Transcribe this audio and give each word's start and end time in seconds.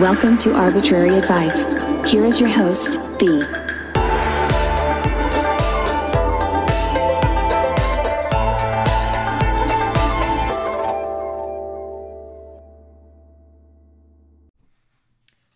Welcome 0.00 0.38
to 0.38 0.54
Arbitrary 0.54 1.18
Advice. 1.18 1.64
Here 2.08 2.24
is 2.24 2.40
your 2.40 2.48
host, 2.48 3.00
B. 3.18 3.42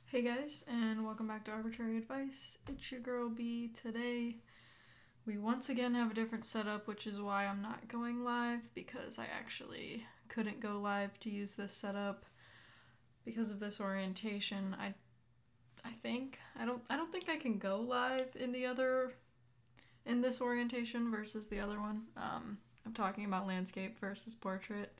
Hey 0.06 0.22
guys, 0.22 0.64
and 0.66 1.04
welcome 1.04 1.28
back 1.28 1.44
to 1.44 1.52
Arbitrary 1.52 1.98
Advice. 1.98 2.58
It's 2.66 2.90
your 2.90 3.00
girl 3.00 3.28
B. 3.28 3.68
Today, 3.68 4.38
we 5.24 5.38
once 5.38 5.68
again 5.68 5.94
have 5.94 6.10
a 6.10 6.14
different 6.14 6.44
setup, 6.44 6.88
which 6.88 7.06
is 7.06 7.20
why 7.20 7.46
I'm 7.46 7.62
not 7.62 7.86
going 7.86 8.24
live 8.24 8.74
because 8.74 9.20
I 9.20 9.26
actually 9.26 10.04
couldn't 10.28 10.58
go 10.58 10.80
live 10.80 11.16
to 11.20 11.30
use 11.30 11.54
this 11.54 11.72
setup 11.72 12.24
because 13.24 13.50
of 13.50 13.60
this 13.60 13.80
orientation. 13.80 14.76
I 14.78 14.94
I 15.84 15.92
think 16.02 16.38
I 16.58 16.64
don't 16.64 16.82
I 16.88 16.96
don't 16.96 17.10
think 17.12 17.28
I 17.28 17.36
can 17.36 17.58
go 17.58 17.76
live 17.80 18.28
in 18.38 18.52
the 18.52 18.66
other 18.66 19.12
in 20.06 20.20
this 20.20 20.40
orientation 20.40 21.10
versus 21.10 21.48
the 21.48 21.60
other 21.60 21.80
one. 21.80 22.02
Um, 22.16 22.58
I'm 22.84 22.92
talking 22.92 23.24
about 23.24 23.46
landscape 23.46 23.98
versus 23.98 24.34
portrait. 24.34 24.98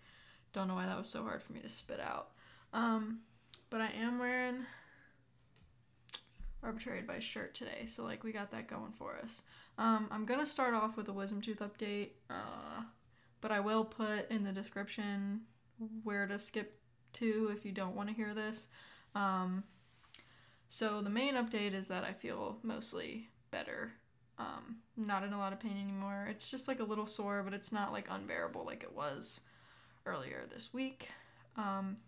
Don't 0.53 0.69
know 0.69 0.75
why 0.75 0.87
that 0.87 0.99
was 0.99 1.09
so 1.09 1.23
hard 1.23 1.43
for 1.43 1.53
me 1.53 1.61
to 1.61 1.69
spit 1.69 2.01
out. 2.01 2.31
Um, 2.73 3.21
but 3.71 3.81
I 3.81 3.91
am 4.01 4.19
wearing 4.19 4.67
arbitrary 6.63 7.01
advice 7.01 7.25
shirt 7.25 7.55
today, 7.55 7.87
so 7.87 8.05
like 8.05 8.23
we 8.23 8.33
got 8.33 8.51
that 8.53 8.69
going 8.69 8.93
for 8.93 9.17
us. 9.17 9.43
Um, 9.79 10.09
I'm 10.11 10.25
gonna 10.25 10.47
start 10.47 10.75
off 10.75 10.97
with 10.97 11.09
a 11.09 11.13
wisdom 11.13 11.41
tooth 11.41 11.61
update, 11.61 12.11
uh, 12.31 12.83
but 13.41 13.51
I 13.51 13.61
will 13.61 13.85
put 13.85 14.31
in 14.31 14.45
the 14.45 14.53
description 14.53 15.41
where 16.05 16.27
to 16.27 16.39
skip 16.39 16.82
to 17.15 17.53
if 17.57 17.65
you 17.65 17.73
don't 17.73 17.97
want 17.97 18.09
to 18.09 18.15
hear 18.15 18.35
this. 18.35 18.69
Um, 19.15 19.65
so 20.69 21.03
the 21.03 21.11
main 21.11 21.35
update 21.35 21.75
is 21.75 21.89
that 21.89 22.05
I 22.05 22.13
feel 22.13 22.59
mostly 22.63 23.29
better. 23.51 23.93
Um, 24.39 24.77
not 24.97 25.23
in 25.23 25.33
a 25.33 25.39
lot 25.39 25.53
of 25.53 25.61
pain 25.61 25.77
anymore. 25.81 26.27
It's 26.31 26.51
just 26.51 26.67
like 26.67 26.81
a 26.81 26.85
little 26.85 27.07
sore, 27.07 27.43
but 27.43 27.53
it's 27.53 27.73
not 27.73 27.93
like 27.93 28.07
unbearable 28.11 28.65
like 28.65 28.83
it 28.83 28.95
was 28.95 29.41
earlier 30.07 30.45
this 30.53 30.73
week. 30.73 31.09
Um, 31.57 31.99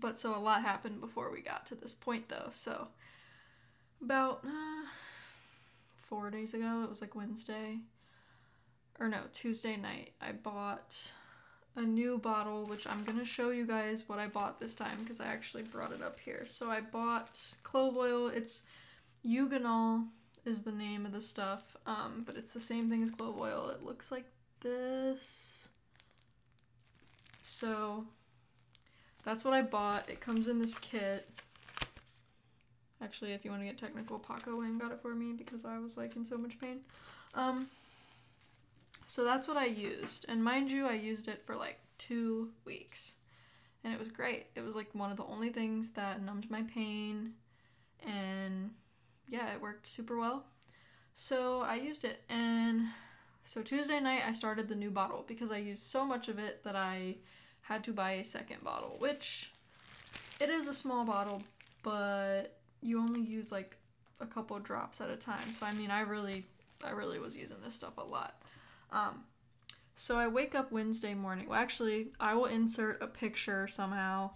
but 0.00 0.18
so 0.18 0.36
a 0.36 0.38
lot 0.38 0.62
happened 0.62 1.00
before 1.00 1.30
we 1.30 1.40
got 1.40 1.66
to 1.66 1.74
this 1.74 1.94
point 1.94 2.28
though. 2.28 2.48
So 2.50 2.88
about 4.02 4.44
uh, 4.44 4.86
four 5.96 6.30
days 6.30 6.54
ago, 6.54 6.82
it 6.84 6.90
was 6.90 7.00
like 7.00 7.14
Wednesday, 7.14 7.78
or 8.98 9.08
no, 9.08 9.20
Tuesday 9.32 9.76
night, 9.76 10.12
I 10.20 10.32
bought 10.32 11.12
a 11.78 11.82
new 11.82 12.18
bottle, 12.18 12.64
which 12.66 12.86
I'm 12.86 13.04
gonna 13.04 13.24
show 13.24 13.50
you 13.50 13.64
guys 13.64 14.04
what 14.08 14.18
I 14.18 14.26
bought 14.26 14.58
this 14.58 14.74
time 14.74 14.98
because 15.00 15.20
I 15.20 15.26
actually 15.26 15.62
brought 15.62 15.92
it 15.92 16.02
up 16.02 16.18
here. 16.18 16.44
So 16.44 16.70
I 16.70 16.80
bought 16.80 17.40
clove 17.62 17.96
oil. 17.96 18.28
It's 18.28 18.64
eugenol 19.24 20.06
is 20.44 20.62
the 20.62 20.72
name 20.72 21.06
of 21.06 21.12
the 21.12 21.20
stuff, 21.20 21.76
um, 21.86 22.24
but 22.26 22.36
it's 22.36 22.50
the 22.50 22.60
same 22.60 22.90
thing 22.90 23.02
as 23.02 23.10
clove 23.10 23.40
oil. 23.40 23.70
It 23.72 23.84
looks 23.84 24.10
like 24.10 24.24
this. 24.60 25.68
So 27.42 28.04
that's 29.24 29.44
what 29.44 29.54
I 29.54 29.62
bought. 29.62 30.08
It 30.10 30.20
comes 30.20 30.48
in 30.48 30.58
this 30.58 30.76
kit. 30.76 31.28
Actually, 33.00 33.32
if 33.32 33.44
you 33.44 33.52
want 33.52 33.62
to 33.62 33.66
get 33.66 33.78
technical, 33.78 34.18
Paco 34.18 34.56
Wayne 34.60 34.78
got 34.78 34.90
it 34.90 35.00
for 35.00 35.14
me 35.14 35.32
because 35.32 35.64
I 35.64 35.78
was 35.78 35.96
like 35.96 36.16
in 36.16 36.24
so 36.24 36.36
much 36.36 36.58
pain. 36.58 36.80
Um, 37.34 37.68
so 39.08 39.24
that's 39.24 39.48
what 39.48 39.56
I 39.56 39.64
used. 39.64 40.26
And 40.28 40.44
mind 40.44 40.70
you, 40.70 40.86
I 40.86 40.92
used 40.92 41.28
it 41.28 41.42
for 41.46 41.56
like 41.56 41.80
two 41.96 42.50
weeks. 42.66 43.14
And 43.82 43.94
it 43.94 43.98
was 43.98 44.10
great. 44.10 44.48
It 44.54 44.60
was 44.60 44.74
like 44.74 44.94
one 44.94 45.10
of 45.10 45.16
the 45.16 45.24
only 45.24 45.48
things 45.48 45.92
that 45.92 46.22
numbed 46.22 46.50
my 46.50 46.62
pain. 46.62 47.32
And 48.06 48.70
yeah, 49.26 49.50
it 49.50 49.62
worked 49.62 49.86
super 49.86 50.18
well. 50.18 50.44
So 51.14 51.62
I 51.62 51.76
used 51.76 52.04
it. 52.04 52.20
And 52.28 52.88
so 53.44 53.62
Tuesday 53.62 53.98
night, 53.98 54.24
I 54.26 54.32
started 54.32 54.68
the 54.68 54.74
new 54.74 54.90
bottle 54.90 55.24
because 55.26 55.50
I 55.50 55.56
used 55.56 55.84
so 55.84 56.04
much 56.04 56.28
of 56.28 56.38
it 56.38 56.62
that 56.64 56.76
I 56.76 57.16
had 57.62 57.82
to 57.84 57.94
buy 57.94 58.12
a 58.12 58.24
second 58.24 58.62
bottle, 58.62 58.96
which 58.98 59.52
it 60.38 60.50
is 60.50 60.68
a 60.68 60.74
small 60.74 61.06
bottle, 61.06 61.42
but 61.82 62.58
you 62.82 63.00
only 63.00 63.22
use 63.22 63.50
like 63.50 63.78
a 64.20 64.26
couple 64.26 64.58
drops 64.58 65.00
at 65.00 65.08
a 65.08 65.16
time. 65.16 65.48
So 65.58 65.64
I 65.64 65.72
mean, 65.72 65.90
I 65.90 66.00
really 66.00 66.44
I 66.84 66.90
really 66.90 67.18
was 67.18 67.34
using 67.34 67.56
this 67.64 67.74
stuff 67.74 67.96
a 67.96 68.04
lot. 68.04 68.34
Um, 68.90 69.24
so 69.96 70.16
I 70.16 70.28
wake 70.28 70.54
up 70.54 70.72
Wednesday 70.72 71.14
morning. 71.14 71.48
Well, 71.48 71.58
actually, 71.58 72.12
I 72.20 72.34
will 72.34 72.46
insert 72.46 73.02
a 73.02 73.06
picture 73.06 73.66
somehow 73.66 74.30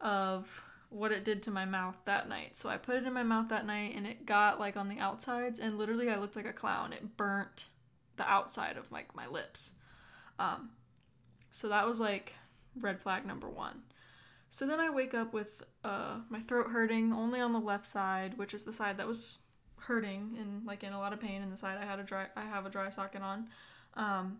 of 0.00 0.62
what 0.88 1.12
it 1.12 1.24
did 1.24 1.42
to 1.44 1.50
my 1.50 1.64
mouth 1.64 2.00
that 2.04 2.28
night. 2.28 2.56
So 2.56 2.68
I 2.68 2.76
put 2.76 2.96
it 2.96 3.06
in 3.06 3.12
my 3.12 3.22
mouth 3.22 3.48
that 3.48 3.66
night 3.66 3.94
and 3.96 4.06
it 4.06 4.26
got 4.26 4.58
like 4.58 4.76
on 4.76 4.88
the 4.88 4.98
outsides 4.98 5.60
and 5.60 5.78
literally 5.78 6.10
I 6.10 6.16
looked 6.16 6.36
like 6.36 6.46
a 6.46 6.52
clown. 6.52 6.92
It 6.92 7.16
burnt 7.16 7.66
the 8.16 8.28
outside 8.28 8.76
of 8.76 8.90
like 8.90 9.14
my 9.14 9.26
lips. 9.26 9.72
Um, 10.38 10.70
so 11.50 11.68
that 11.68 11.86
was 11.86 12.00
like 12.00 12.34
red 12.80 13.00
flag 13.00 13.24
number 13.24 13.48
one. 13.48 13.82
So 14.48 14.66
then 14.66 14.80
I 14.80 14.90
wake 14.90 15.14
up 15.14 15.32
with 15.32 15.62
uh, 15.84 16.18
my 16.28 16.40
throat 16.40 16.70
hurting 16.70 17.12
only 17.12 17.40
on 17.40 17.52
the 17.52 17.60
left 17.60 17.86
side, 17.86 18.36
which 18.36 18.52
is 18.52 18.64
the 18.64 18.72
side 18.72 18.96
that 18.98 19.06
was 19.06 19.38
hurting 19.76 20.36
and 20.40 20.66
like 20.66 20.82
in 20.82 20.92
a 20.92 20.98
lot 20.98 21.12
of 21.12 21.20
pain, 21.20 21.40
and 21.40 21.52
the 21.52 21.56
side 21.56 21.78
I 21.80 21.84
had 21.84 22.00
a 22.00 22.02
dry 22.02 22.26
I 22.36 22.42
have 22.42 22.66
a 22.66 22.70
dry 22.70 22.90
socket 22.90 23.22
on. 23.22 23.48
Um, 23.94 24.38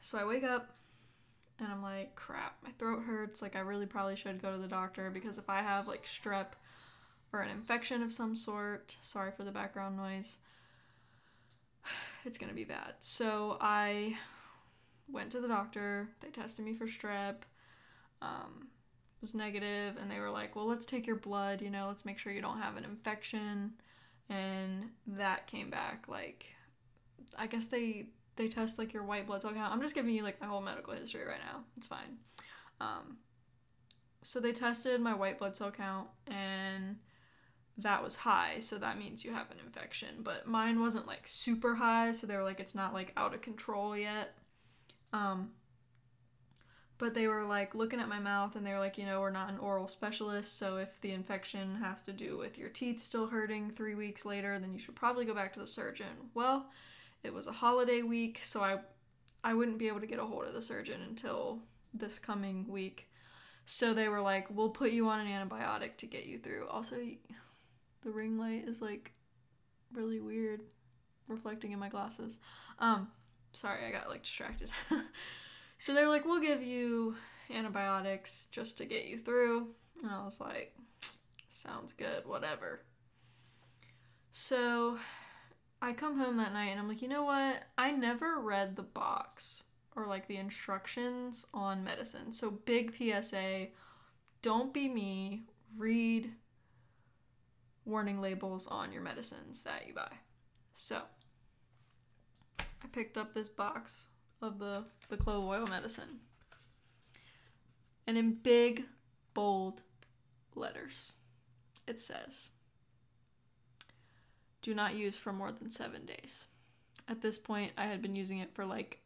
so 0.00 0.18
I 0.18 0.24
wake 0.24 0.44
up 0.44 0.76
and 1.58 1.68
I'm 1.68 1.82
like, 1.82 2.14
crap, 2.16 2.56
my 2.62 2.70
throat 2.78 3.02
hurts. 3.06 3.42
Like, 3.42 3.56
I 3.56 3.60
really 3.60 3.86
probably 3.86 4.16
should 4.16 4.42
go 4.42 4.52
to 4.52 4.58
the 4.58 4.68
doctor 4.68 5.10
because 5.10 5.38
if 5.38 5.48
I 5.48 5.62
have 5.62 5.86
like 5.86 6.04
strep 6.04 6.48
or 7.32 7.40
an 7.40 7.50
infection 7.50 8.02
of 8.02 8.12
some 8.12 8.36
sort, 8.36 8.96
sorry 9.02 9.30
for 9.36 9.44
the 9.44 9.50
background 9.52 9.96
noise, 9.96 10.38
it's 12.24 12.38
gonna 12.38 12.52
be 12.52 12.64
bad. 12.64 12.94
So 13.00 13.58
I 13.60 14.16
went 15.10 15.30
to 15.32 15.40
the 15.40 15.48
doctor. 15.48 16.08
They 16.20 16.28
tested 16.28 16.64
me 16.64 16.74
for 16.74 16.86
strep. 16.86 17.36
Um, 18.20 18.68
was 19.20 19.34
negative, 19.34 19.96
and 20.00 20.10
they 20.10 20.18
were 20.18 20.30
like, 20.30 20.56
"Well, 20.56 20.66
let's 20.66 20.86
take 20.86 21.06
your 21.06 21.16
blood. 21.16 21.62
You 21.62 21.70
know, 21.70 21.86
let's 21.88 22.04
make 22.04 22.18
sure 22.18 22.32
you 22.32 22.42
don't 22.42 22.60
have 22.60 22.76
an 22.76 22.84
infection." 22.84 23.74
And 24.28 24.90
that 25.06 25.46
came 25.46 25.70
back 25.70 26.06
like 26.08 26.46
I 27.36 27.46
guess 27.46 27.66
they 27.66 28.06
they 28.36 28.48
test 28.48 28.78
like 28.78 28.92
your 28.92 29.04
white 29.04 29.26
blood 29.26 29.42
cell 29.42 29.52
count. 29.52 29.72
I'm 29.72 29.82
just 29.82 29.94
giving 29.94 30.14
you 30.14 30.22
like 30.22 30.40
my 30.40 30.46
whole 30.46 30.62
medical 30.62 30.94
history 30.94 31.24
right 31.24 31.40
now. 31.44 31.64
It's 31.76 31.86
fine. 31.86 32.18
Um, 32.80 33.18
so 34.22 34.40
they 34.40 34.52
tested 34.52 35.00
my 35.00 35.14
white 35.14 35.38
blood 35.38 35.56
cell 35.56 35.70
count 35.70 36.08
and 36.26 36.96
that 37.78 38.02
was 38.02 38.16
high, 38.16 38.58
so 38.58 38.78
that 38.78 38.98
means 38.98 39.24
you 39.24 39.32
have 39.32 39.50
an 39.50 39.58
infection. 39.64 40.08
But 40.20 40.46
mine 40.46 40.80
wasn't 40.80 41.06
like 41.06 41.26
super 41.26 41.74
high, 41.74 42.12
so 42.12 42.26
they 42.26 42.36
were 42.36 42.42
like 42.42 42.60
it's 42.60 42.74
not 42.74 42.94
like 42.94 43.12
out 43.16 43.34
of 43.34 43.42
control 43.42 43.96
yet. 43.96 44.34
Um, 45.12 45.50
but 46.98 47.14
they 47.14 47.26
were 47.26 47.44
like 47.44 47.74
looking 47.74 48.00
at 48.00 48.08
my 48.08 48.20
mouth 48.20 48.54
and 48.54 48.64
they 48.64 48.72
were 48.72 48.78
like, 48.78 48.96
you 48.96 49.04
know, 49.04 49.20
we're 49.20 49.30
not 49.30 49.50
an 49.50 49.58
oral 49.58 49.88
specialist, 49.88 50.58
so 50.58 50.76
if 50.76 51.00
the 51.00 51.12
infection 51.12 51.76
has 51.76 52.02
to 52.02 52.12
do 52.12 52.38
with 52.38 52.58
your 52.58 52.68
teeth 52.68 53.02
still 53.02 53.26
hurting 53.26 53.70
3 53.70 53.94
weeks 53.94 54.24
later, 54.24 54.58
then 54.58 54.72
you 54.72 54.78
should 54.78 54.94
probably 54.94 55.24
go 55.24 55.34
back 55.34 55.52
to 55.54 55.60
the 55.60 55.66
surgeon. 55.66 56.30
Well, 56.34 56.70
it 57.22 57.32
was 57.32 57.46
a 57.46 57.52
holiday 57.52 58.02
week, 58.02 58.40
so 58.42 58.62
I 58.62 58.78
I 59.44 59.54
wouldn't 59.54 59.78
be 59.78 59.88
able 59.88 60.00
to 60.00 60.06
get 60.06 60.18
a 60.18 60.24
hold 60.24 60.44
of 60.44 60.54
the 60.54 60.62
surgeon 60.62 61.00
until 61.02 61.60
this 61.92 62.18
coming 62.18 62.68
week. 62.68 63.08
So 63.64 63.94
they 63.94 64.08
were 64.08 64.20
like, 64.20 64.48
"We'll 64.50 64.70
put 64.70 64.92
you 64.92 65.08
on 65.08 65.20
an 65.20 65.26
antibiotic 65.26 65.96
to 65.98 66.06
get 66.06 66.26
you 66.26 66.38
through." 66.38 66.68
Also, 66.68 66.96
the 68.02 68.10
ring 68.10 68.38
light 68.38 68.64
is 68.66 68.82
like 68.82 69.12
really 69.92 70.20
weird 70.20 70.62
reflecting 71.28 71.72
in 71.72 71.78
my 71.78 71.88
glasses. 71.88 72.38
Um 72.78 73.08
sorry, 73.52 73.84
I 73.84 73.90
got 73.90 74.08
like 74.08 74.22
distracted. 74.22 74.70
so 75.78 75.94
they're 75.94 76.08
like, 76.08 76.24
"We'll 76.24 76.40
give 76.40 76.62
you 76.62 77.16
antibiotics 77.50 78.48
just 78.50 78.78
to 78.78 78.84
get 78.86 79.06
you 79.06 79.18
through." 79.18 79.68
And 80.02 80.10
I 80.10 80.24
was 80.24 80.40
like, 80.40 80.74
"Sounds 81.50 81.92
good, 81.92 82.26
whatever." 82.26 82.80
So 84.30 84.98
I 85.82 85.92
come 85.92 86.16
home 86.16 86.36
that 86.36 86.52
night 86.52 86.68
and 86.68 86.78
I'm 86.78 86.86
like, 86.86 87.02
you 87.02 87.08
know 87.08 87.24
what? 87.24 87.64
I 87.76 87.90
never 87.90 88.38
read 88.38 88.76
the 88.76 88.84
box 88.84 89.64
or 89.96 90.06
like 90.06 90.28
the 90.28 90.36
instructions 90.36 91.44
on 91.52 91.82
medicine. 91.82 92.30
So, 92.30 92.52
big 92.52 92.94
PSA 92.96 93.66
don't 94.42 94.72
be 94.72 94.88
me. 94.88 95.42
Read 95.76 96.30
warning 97.84 98.20
labels 98.20 98.68
on 98.68 98.92
your 98.92 99.02
medicines 99.02 99.62
that 99.62 99.88
you 99.88 99.92
buy. 99.92 100.12
So, 100.72 101.00
I 102.60 102.86
picked 102.92 103.18
up 103.18 103.34
this 103.34 103.48
box 103.48 104.06
of 104.40 104.60
the, 104.60 104.84
the 105.08 105.16
clove 105.16 105.44
oil 105.44 105.66
medicine. 105.66 106.20
And 108.06 108.16
in 108.16 108.34
big, 108.34 108.84
bold 109.34 109.82
letters, 110.54 111.14
it 111.88 111.98
says, 111.98 112.50
do 114.62 114.74
not 114.74 114.94
use 114.94 115.16
for 115.16 115.32
more 115.32 115.52
than 115.52 115.70
seven 115.70 116.06
days. 116.06 116.46
At 117.08 117.20
this 117.20 117.36
point, 117.36 117.72
I 117.76 117.86
had 117.86 118.00
been 118.00 118.16
using 118.16 118.38
it 118.38 118.54
for 118.54 118.64
like 118.64 119.00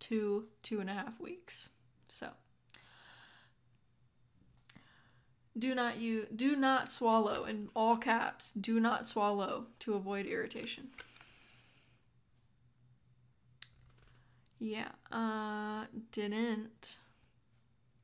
two, 0.00 0.46
two 0.62 0.80
and 0.80 0.90
a 0.90 0.94
half 0.94 1.20
weeks. 1.20 1.68
So, 2.08 2.28
Do 5.56 5.74
not 5.74 5.98
you 5.98 6.26
do 6.34 6.56
not 6.56 6.90
swallow 6.90 7.44
in 7.44 7.68
all 7.76 7.96
caps. 7.96 8.52
Do 8.52 8.80
not 8.80 9.06
swallow 9.06 9.66
to 9.80 9.94
avoid 9.94 10.26
irritation. 10.26 10.88
Yeah, 14.58 14.88
uh 15.12 15.84
didn't 16.10 16.96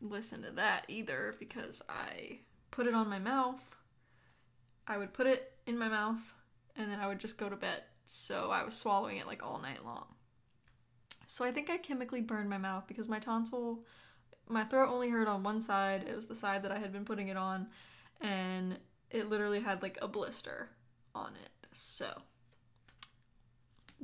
listen 0.00 0.42
to 0.42 0.50
that 0.52 0.84
either 0.88 1.34
because 1.38 1.82
I 1.88 2.38
put 2.70 2.86
it 2.86 2.94
on 2.94 3.08
my 3.08 3.18
mouth. 3.18 3.74
I 4.86 4.96
would 4.98 5.12
put 5.12 5.26
it 5.26 5.52
in 5.66 5.76
my 5.78 5.88
mouth 5.88 6.34
and 6.76 6.90
then 6.90 7.00
I 7.00 7.06
would 7.06 7.18
just 7.18 7.38
go 7.38 7.48
to 7.48 7.56
bed. 7.56 7.82
So 8.04 8.50
I 8.50 8.64
was 8.64 8.74
swallowing 8.74 9.18
it 9.18 9.26
like 9.26 9.42
all 9.42 9.60
night 9.60 9.84
long. 9.84 10.06
So 11.26 11.44
I 11.44 11.52
think 11.52 11.70
I 11.70 11.76
chemically 11.76 12.20
burned 12.20 12.50
my 12.50 12.58
mouth 12.58 12.84
because 12.88 13.08
my 13.08 13.20
tonsil, 13.20 13.84
my 14.48 14.64
throat 14.64 14.90
only 14.90 15.10
hurt 15.10 15.28
on 15.28 15.44
one 15.44 15.60
side. 15.60 16.04
It 16.08 16.16
was 16.16 16.26
the 16.26 16.34
side 16.34 16.64
that 16.64 16.72
I 16.72 16.78
had 16.78 16.92
been 16.92 17.04
putting 17.04 17.28
it 17.28 17.36
on, 17.36 17.68
and 18.20 18.78
it 19.10 19.30
literally 19.30 19.60
had 19.60 19.80
like 19.80 19.96
a 20.02 20.08
blister 20.08 20.70
on 21.14 21.32
it. 21.40 21.68
So 21.72 22.10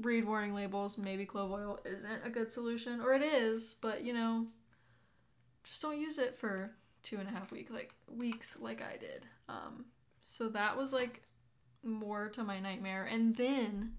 read 0.00 0.24
warning 0.24 0.54
labels. 0.54 0.98
Maybe 0.98 1.26
clove 1.26 1.50
oil 1.50 1.80
isn't 1.84 2.24
a 2.24 2.30
good 2.30 2.52
solution, 2.52 3.00
or 3.00 3.12
it 3.12 3.22
is, 3.22 3.74
but 3.80 4.04
you 4.04 4.12
know, 4.12 4.46
just 5.64 5.82
don't 5.82 6.00
use 6.00 6.18
it 6.18 6.38
for 6.38 6.70
two 7.02 7.18
and 7.18 7.28
a 7.28 7.32
half 7.32 7.50
week 7.50 7.70
like 7.70 7.92
weeks 8.08 8.56
like 8.60 8.82
I 8.82 8.96
did. 8.98 9.26
Um, 9.48 9.86
so 10.22 10.48
that 10.50 10.76
was 10.76 10.92
like 10.92 11.22
more 11.86 12.28
to 12.30 12.44
my 12.44 12.60
nightmare, 12.60 13.04
and 13.04 13.36
then 13.36 13.94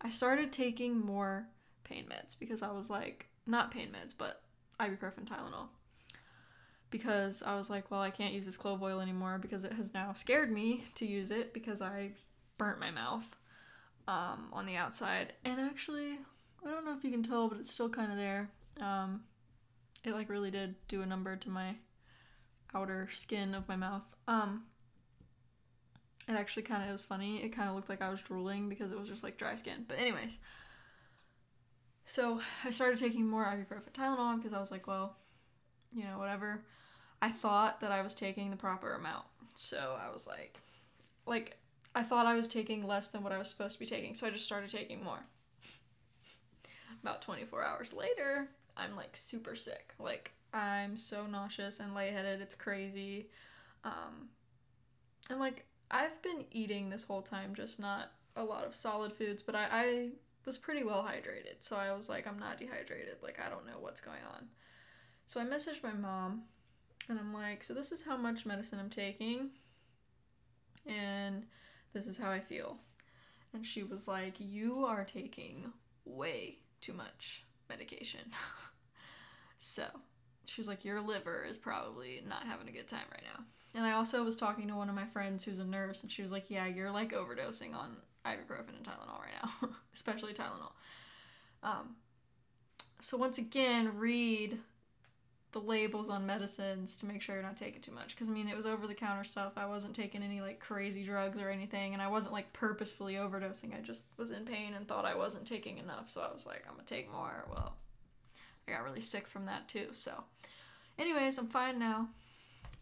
I 0.00 0.10
started 0.10 0.52
taking 0.52 0.98
more 0.98 1.48
pain 1.84 2.06
meds 2.10 2.38
because 2.38 2.62
I 2.62 2.70
was 2.70 2.90
like, 2.90 3.26
not 3.46 3.70
pain 3.70 3.88
meds, 3.88 4.14
but 4.16 4.42
ibuprofen, 4.78 5.26
Tylenol. 5.28 5.68
Because 6.90 7.42
I 7.42 7.54
was 7.56 7.70
like, 7.70 7.90
well, 7.90 8.00
I 8.00 8.10
can't 8.10 8.34
use 8.34 8.46
this 8.46 8.56
clove 8.56 8.82
oil 8.82 9.00
anymore 9.00 9.38
because 9.38 9.64
it 9.64 9.72
has 9.74 9.94
now 9.94 10.12
scared 10.12 10.50
me 10.50 10.84
to 10.96 11.06
use 11.06 11.30
it 11.30 11.54
because 11.54 11.82
I 11.82 12.12
burnt 12.58 12.80
my 12.80 12.90
mouth 12.90 13.24
um, 14.08 14.48
on 14.52 14.66
the 14.66 14.76
outside. 14.76 15.34
And 15.44 15.60
actually, 15.60 16.18
I 16.66 16.70
don't 16.70 16.84
know 16.84 16.96
if 16.96 17.04
you 17.04 17.10
can 17.10 17.22
tell, 17.22 17.48
but 17.48 17.58
it's 17.58 17.72
still 17.72 17.90
kind 17.90 18.10
of 18.10 18.18
there. 18.18 18.50
Um, 18.80 19.22
it 20.02 20.12
like 20.12 20.28
really 20.28 20.50
did 20.50 20.74
do 20.88 21.02
a 21.02 21.06
number 21.06 21.36
to 21.36 21.50
my 21.50 21.76
outer 22.74 23.08
skin 23.12 23.54
of 23.54 23.68
my 23.68 23.76
mouth. 23.76 24.02
Um, 24.26 24.64
it 26.28 26.32
actually 26.32 26.62
kind 26.62 26.82
of 26.82 26.90
was 26.90 27.04
funny. 27.04 27.42
It 27.42 27.50
kind 27.50 27.68
of 27.68 27.74
looked 27.74 27.88
like 27.88 28.02
I 28.02 28.10
was 28.10 28.20
drooling 28.20 28.68
because 28.68 28.92
it 28.92 28.98
was 28.98 29.08
just 29.08 29.22
like 29.22 29.38
dry 29.38 29.54
skin. 29.54 29.84
But 29.88 29.98
anyways, 29.98 30.38
so 32.04 32.40
I 32.64 32.70
started 32.70 32.98
taking 32.98 33.26
more 33.26 33.44
ibuprofen 33.44 33.92
Tylenol 33.92 34.36
because 34.36 34.52
I 34.52 34.60
was 34.60 34.70
like, 34.70 34.86
well, 34.86 35.16
you 35.94 36.04
know, 36.04 36.18
whatever. 36.18 36.62
I 37.22 37.30
thought 37.30 37.80
that 37.80 37.92
I 37.92 38.02
was 38.02 38.14
taking 38.14 38.50
the 38.50 38.56
proper 38.56 38.94
amount. 38.94 39.24
So 39.54 39.96
I 40.00 40.12
was 40.12 40.26
like, 40.26 40.58
like, 41.26 41.56
I 41.94 42.02
thought 42.02 42.26
I 42.26 42.34
was 42.34 42.48
taking 42.48 42.86
less 42.86 43.10
than 43.10 43.22
what 43.22 43.32
I 43.32 43.38
was 43.38 43.48
supposed 43.48 43.74
to 43.74 43.80
be 43.80 43.86
taking. 43.86 44.14
So 44.14 44.26
I 44.26 44.30
just 44.30 44.46
started 44.46 44.70
taking 44.70 45.02
more. 45.02 45.20
About 47.02 47.22
24 47.22 47.64
hours 47.64 47.92
later, 47.92 48.48
I'm 48.76 48.96
like 48.96 49.16
super 49.16 49.56
sick. 49.56 49.94
Like, 49.98 50.32
I'm 50.52 50.96
so 50.96 51.26
nauseous 51.26 51.80
and 51.80 51.94
lightheaded. 51.94 52.40
It's 52.40 52.54
crazy. 52.54 53.28
Um, 53.84 54.28
and 55.28 55.38
like, 55.38 55.64
I've 55.90 56.20
been 56.22 56.44
eating 56.50 56.88
this 56.88 57.04
whole 57.04 57.22
time, 57.22 57.54
just 57.54 57.80
not 57.80 58.12
a 58.36 58.44
lot 58.44 58.64
of 58.64 58.74
solid 58.74 59.12
foods, 59.12 59.42
but 59.42 59.54
I, 59.54 59.68
I 59.70 60.08
was 60.46 60.56
pretty 60.56 60.84
well 60.84 61.02
hydrated. 61.02 61.60
So 61.60 61.76
I 61.76 61.92
was 61.92 62.08
like, 62.08 62.26
I'm 62.26 62.38
not 62.38 62.58
dehydrated. 62.58 63.16
Like, 63.22 63.38
I 63.44 63.48
don't 63.48 63.66
know 63.66 63.78
what's 63.80 64.00
going 64.00 64.22
on. 64.34 64.46
So 65.26 65.40
I 65.40 65.44
messaged 65.44 65.82
my 65.82 65.92
mom 65.92 66.42
and 67.08 67.18
I'm 67.18 67.32
like, 67.32 67.62
so 67.62 67.74
this 67.74 67.92
is 67.92 68.04
how 68.04 68.16
much 68.16 68.46
medicine 68.46 68.78
I'm 68.78 68.90
taking. 68.90 69.50
And 70.86 71.44
this 71.92 72.06
is 72.06 72.18
how 72.18 72.30
I 72.30 72.40
feel. 72.40 72.78
And 73.52 73.66
she 73.66 73.82
was 73.82 74.06
like, 74.06 74.34
You 74.38 74.84
are 74.84 75.04
taking 75.04 75.72
way 76.04 76.58
too 76.80 76.92
much 76.92 77.44
medication. 77.68 78.20
so 79.58 79.84
she 80.46 80.60
was 80.60 80.68
like, 80.68 80.84
Your 80.84 81.00
liver 81.00 81.44
is 81.48 81.56
probably 81.56 82.22
not 82.26 82.46
having 82.46 82.68
a 82.68 82.72
good 82.72 82.88
time 82.88 83.06
right 83.10 83.24
now. 83.24 83.44
And 83.74 83.84
I 83.84 83.92
also 83.92 84.24
was 84.24 84.36
talking 84.36 84.68
to 84.68 84.74
one 84.74 84.88
of 84.88 84.94
my 84.94 85.06
friends 85.06 85.44
who's 85.44 85.58
a 85.58 85.64
nurse, 85.64 86.02
and 86.02 86.10
she 86.10 86.22
was 86.22 86.32
like, 86.32 86.50
Yeah, 86.50 86.66
you're 86.66 86.90
like 86.90 87.12
overdosing 87.12 87.74
on 87.74 87.96
ibuprofen 88.26 88.76
and 88.76 88.84
Tylenol 88.84 89.20
right 89.20 89.42
now, 89.42 89.68
especially 89.94 90.34
Tylenol. 90.34 90.72
Um, 91.62 91.96
so 93.00 93.16
once 93.16 93.38
again, 93.38 93.96
read 93.96 94.58
the 95.52 95.58
labels 95.58 96.08
on 96.08 96.26
medicines 96.26 96.96
to 96.98 97.06
make 97.06 97.20
sure 97.20 97.34
you're 97.34 97.42
not 97.42 97.56
taking 97.56 97.80
too 97.80 97.92
much. 97.92 98.14
Because 98.14 98.28
I 98.28 98.32
mean, 98.32 98.48
it 98.48 98.56
was 98.56 98.66
over 98.66 98.86
the 98.86 98.94
counter 98.94 99.24
stuff. 99.24 99.52
I 99.56 99.66
wasn't 99.66 99.96
taking 99.96 100.22
any 100.22 100.40
like 100.40 100.60
crazy 100.60 101.02
drugs 101.02 101.38
or 101.40 101.50
anything, 101.50 101.92
and 101.92 102.02
I 102.02 102.08
wasn't 102.08 102.34
like 102.34 102.52
purposefully 102.52 103.14
overdosing. 103.14 103.76
I 103.76 103.80
just 103.80 104.04
was 104.16 104.30
in 104.30 104.44
pain 104.44 104.74
and 104.74 104.86
thought 104.86 105.04
I 105.04 105.16
wasn't 105.16 105.46
taking 105.46 105.78
enough, 105.78 106.08
so 106.08 106.20
I 106.20 106.32
was 106.32 106.46
like, 106.46 106.64
I'm 106.68 106.74
gonna 106.74 106.86
take 106.86 107.10
more. 107.10 107.44
Well, 107.50 107.74
I 108.68 108.72
got 108.72 108.84
really 108.84 109.00
sick 109.00 109.26
from 109.26 109.46
that 109.46 109.68
too. 109.68 109.88
So, 109.92 110.12
anyways, 110.98 111.38
I'm 111.38 111.48
fine 111.48 111.78
now. 111.78 112.08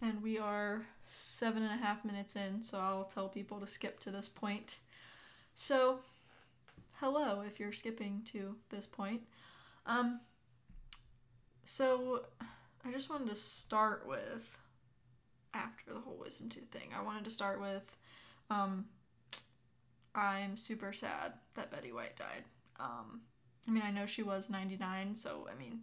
And 0.00 0.22
we 0.22 0.38
are 0.38 0.82
seven 1.02 1.62
and 1.64 1.72
a 1.72 1.84
half 1.84 2.04
minutes 2.04 2.36
in, 2.36 2.62
so 2.62 2.78
I'll 2.78 3.04
tell 3.04 3.28
people 3.28 3.58
to 3.58 3.66
skip 3.66 3.98
to 4.00 4.12
this 4.12 4.28
point. 4.28 4.76
So, 5.54 6.00
hello 7.00 7.42
if 7.44 7.58
you're 7.58 7.72
skipping 7.72 8.22
to 8.26 8.54
this 8.70 8.86
point. 8.86 9.22
Um, 9.86 10.20
so, 11.64 12.26
I 12.84 12.92
just 12.92 13.10
wanted 13.10 13.28
to 13.30 13.36
start 13.36 14.06
with, 14.06 14.56
after 15.52 15.92
the 15.92 16.00
whole 16.00 16.16
wisdom 16.16 16.48
tooth 16.48 16.70
thing, 16.70 16.90
I 16.96 17.02
wanted 17.02 17.24
to 17.24 17.30
start 17.32 17.60
with, 17.60 17.96
um, 18.50 18.84
I'm 20.14 20.56
super 20.56 20.92
sad 20.92 21.32
that 21.54 21.72
Betty 21.72 21.90
White 21.90 22.16
died. 22.16 22.44
Um, 22.78 23.22
I 23.66 23.72
mean, 23.72 23.82
I 23.84 23.90
know 23.90 24.06
she 24.06 24.22
was 24.22 24.48
99, 24.48 25.16
so 25.16 25.48
I 25.52 25.58
mean, 25.58 25.80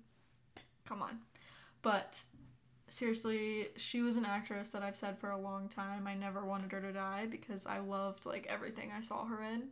come 0.86 1.02
on. 1.02 1.20
But 1.82 2.24
seriously, 2.88 3.68
she 3.78 4.02
was 4.02 4.18
an 4.18 4.26
actress 4.26 4.70
that 4.70 4.84
I've 4.84 4.96
said 4.96 5.18
for 5.18 5.32
a 5.32 5.38
long 5.38 5.70
time. 5.70 6.08
I 6.08 6.16
never 6.16 6.46
wanted 6.46 6.72
her 6.72 6.82
to 6.82 6.94
die 6.94 7.26
because 7.30 7.66
I 7.66 7.80
loved 7.80 8.26
like 8.26 8.48
everything 8.48 8.92
I 8.96 9.02
saw 9.02 9.26
her 9.26 9.42
in. 9.42 9.70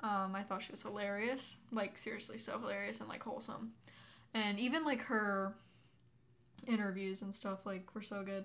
Um, 0.00 0.34
I 0.34 0.42
thought 0.42 0.62
she 0.62 0.72
was 0.72 0.82
hilarious, 0.82 1.56
like 1.72 1.96
seriously, 1.96 2.38
so 2.38 2.58
hilarious 2.58 3.00
and 3.00 3.08
like 3.08 3.22
wholesome, 3.22 3.72
and 4.34 4.58
even 4.58 4.84
like 4.84 5.02
her 5.04 5.54
interviews 6.66 7.22
and 7.22 7.34
stuff 7.34 7.64
like 7.64 7.94
were 7.94 8.02
so 8.02 8.22
good. 8.22 8.44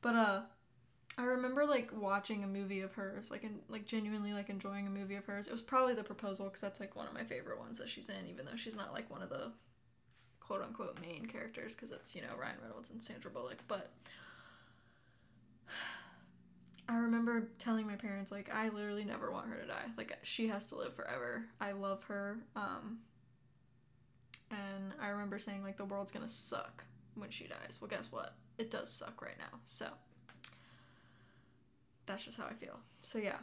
But 0.00 0.14
uh, 0.16 0.40
I 1.16 1.22
remember 1.22 1.64
like 1.66 1.90
watching 1.94 2.42
a 2.42 2.48
movie 2.48 2.80
of 2.80 2.94
hers, 2.94 3.30
like 3.30 3.44
and 3.44 3.60
like 3.68 3.86
genuinely 3.86 4.32
like 4.32 4.50
enjoying 4.50 4.86
a 4.86 4.90
movie 4.90 5.16
of 5.16 5.24
hers. 5.26 5.46
It 5.46 5.52
was 5.52 5.62
probably 5.62 5.94
The 5.94 6.02
Proposal 6.02 6.46
because 6.46 6.60
that's 6.60 6.80
like 6.80 6.96
one 6.96 7.06
of 7.06 7.14
my 7.14 7.24
favorite 7.24 7.58
ones 7.58 7.78
that 7.78 7.88
she's 7.88 8.08
in, 8.08 8.26
even 8.28 8.46
though 8.46 8.56
she's 8.56 8.76
not 8.76 8.92
like 8.92 9.10
one 9.10 9.22
of 9.22 9.28
the 9.28 9.52
quote 10.48 10.62
unquote 10.62 10.98
main 11.00 11.26
characters 11.26 11.74
because 11.74 11.92
it's 11.92 12.16
you 12.16 12.22
know 12.22 12.28
Ryan 12.40 12.56
Reynolds 12.62 12.90
and 12.90 13.00
Sandra 13.02 13.30
Bullock. 13.30 13.58
But 13.68 13.90
I 16.88 16.96
remember 16.96 17.48
telling 17.58 17.86
my 17.86 17.96
parents 17.96 18.32
like 18.32 18.52
I 18.52 18.70
literally 18.70 19.04
never 19.04 19.30
want 19.30 19.48
her 19.48 19.56
to 19.56 19.66
die. 19.66 19.84
Like 19.96 20.16
she 20.22 20.48
has 20.48 20.66
to 20.66 20.76
live 20.76 20.94
forever. 20.94 21.44
I 21.60 21.72
love 21.72 22.02
her. 22.04 22.38
Um, 22.56 22.98
and 24.50 24.94
I 25.00 25.08
remember 25.08 25.38
saying 25.38 25.62
like 25.62 25.76
the 25.76 25.84
world's 25.84 26.10
gonna 26.10 26.26
suck 26.28 26.84
when 27.14 27.30
she 27.30 27.46
dies. 27.46 27.78
Well, 27.80 27.90
guess 27.90 28.10
what? 28.10 28.34
It 28.56 28.70
does 28.70 28.90
suck 28.90 29.20
right 29.22 29.38
now. 29.38 29.58
So 29.66 29.86
that's 32.06 32.24
just 32.24 32.38
how 32.38 32.46
I 32.46 32.54
feel. 32.54 32.80
So 33.02 33.18
yeah, 33.18 33.36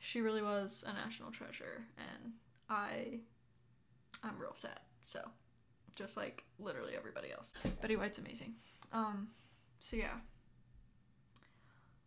she 0.00 0.20
really 0.20 0.42
was 0.42 0.84
a 0.86 0.92
national 0.92 1.30
treasure, 1.30 1.86
and 1.96 2.32
I, 2.68 3.20
I'm 4.22 4.36
real 4.38 4.54
sad. 4.54 4.80
So, 5.00 5.20
just 5.94 6.16
like 6.16 6.44
literally 6.58 6.94
everybody 6.96 7.32
else. 7.32 7.54
Betty 7.80 7.96
White's 7.96 8.18
amazing. 8.18 8.54
Um, 8.92 9.28
so 9.80 9.96
yeah. 9.96 10.14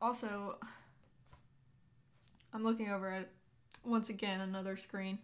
Also, 0.01 0.57
I'm 2.53 2.63
looking 2.63 2.89
over 2.89 3.09
at 3.09 3.29
once 3.83 4.09
again 4.09 4.41
another 4.41 4.77
screen. 4.77 5.19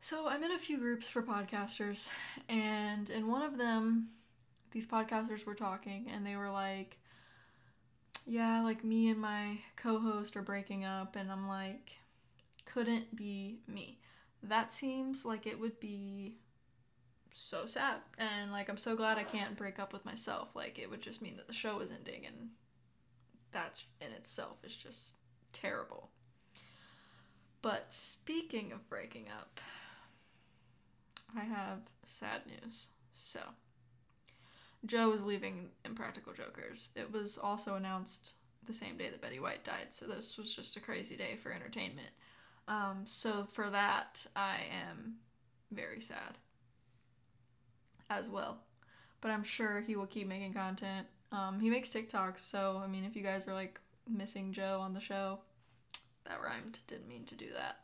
So 0.00 0.26
I'm 0.26 0.42
in 0.42 0.50
a 0.50 0.58
few 0.58 0.78
groups 0.78 1.06
for 1.06 1.22
podcasters, 1.22 2.10
and 2.48 3.08
in 3.08 3.28
one 3.28 3.42
of 3.42 3.56
them, 3.56 4.08
these 4.72 4.86
podcasters 4.86 5.46
were 5.46 5.54
talking, 5.54 6.10
and 6.12 6.26
they 6.26 6.34
were 6.34 6.50
like, 6.50 6.98
"Yeah, 8.26 8.62
like 8.62 8.82
me 8.82 9.10
and 9.10 9.20
my 9.20 9.58
co-host 9.76 10.36
are 10.36 10.42
breaking 10.42 10.84
up," 10.84 11.14
and 11.14 11.30
I'm 11.30 11.46
like, 11.46 11.98
"Couldn't 12.64 13.14
be 13.14 13.60
me." 13.68 14.00
That 14.42 14.72
seems 14.72 15.24
like 15.24 15.46
it 15.46 15.60
would 15.60 15.78
be 15.78 16.38
so 17.32 17.66
sad, 17.66 17.96
and 18.18 18.52
like 18.52 18.68
I'm 18.68 18.76
so 18.76 18.96
glad 18.96 19.18
I 19.18 19.24
can't 19.24 19.56
break 19.56 19.78
up 19.78 19.92
with 19.92 20.04
myself. 20.04 20.48
Like 20.54 20.78
it 20.78 20.90
would 20.90 21.00
just 21.00 21.22
mean 21.22 21.36
that 21.36 21.48
the 21.48 21.52
show 21.54 21.80
is 21.80 21.90
ending, 21.90 22.26
and 22.26 22.50
that's 23.52 23.84
in 24.00 24.12
itself 24.12 24.58
is 24.64 24.74
just 24.74 25.16
terrible. 25.52 26.10
But 27.60 27.92
speaking 27.92 28.72
of 28.72 28.88
breaking 28.88 29.26
up, 29.28 29.60
I 31.36 31.44
have 31.44 31.78
sad 32.02 32.42
news. 32.46 32.88
So, 33.14 33.40
Joe 34.84 35.12
is 35.12 35.24
leaving 35.24 35.68
Impractical 35.84 36.32
Jokers. 36.32 36.90
It 36.96 37.12
was 37.12 37.38
also 37.38 37.74
announced 37.76 38.32
the 38.66 38.72
same 38.72 38.96
day 38.96 39.10
that 39.10 39.20
Betty 39.20 39.38
White 39.38 39.64
died, 39.64 39.90
so 39.90 40.06
this 40.06 40.38
was 40.38 40.54
just 40.54 40.76
a 40.76 40.80
crazy 40.80 41.16
day 41.16 41.36
for 41.36 41.52
entertainment. 41.52 42.10
Um, 42.68 43.02
so 43.06 43.44
for 43.52 43.70
that, 43.70 44.24
I 44.36 44.58
am 44.90 45.16
very 45.70 46.00
sad 46.00 46.38
as 48.18 48.28
well. 48.28 48.58
But 49.20 49.30
I'm 49.30 49.44
sure 49.44 49.80
he 49.80 49.96
will 49.96 50.06
keep 50.06 50.26
making 50.26 50.54
content. 50.54 51.06
Um, 51.30 51.60
he 51.60 51.70
makes 51.70 51.90
TikToks, 51.90 52.40
so 52.40 52.80
I 52.82 52.86
mean, 52.86 53.04
if 53.04 53.16
you 53.16 53.22
guys 53.22 53.48
are 53.48 53.54
like 53.54 53.80
missing 54.08 54.52
Joe 54.52 54.80
on 54.80 54.94
the 54.94 55.00
show, 55.00 55.38
that 56.24 56.42
rhymed. 56.42 56.78
Didn't 56.86 57.08
mean 57.08 57.24
to 57.24 57.34
do 57.34 57.46
that. 57.54 57.78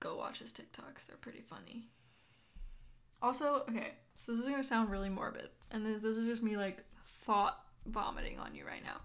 Go 0.00 0.16
watch 0.16 0.38
his 0.38 0.52
TikToks, 0.52 1.06
they're 1.06 1.16
pretty 1.20 1.40
funny. 1.42 1.88
Also, 3.20 3.64
okay, 3.68 3.92
so 4.14 4.32
this 4.32 4.40
is 4.40 4.48
gonna 4.48 4.62
sound 4.62 4.90
really 4.90 5.08
morbid, 5.08 5.48
and 5.72 5.84
this, 5.84 6.00
this 6.00 6.16
is 6.16 6.26
just 6.26 6.42
me 6.42 6.56
like 6.56 6.84
thought 7.24 7.58
vomiting 7.86 8.38
on 8.38 8.54
you 8.54 8.64
right 8.64 8.82
now. 8.84 9.00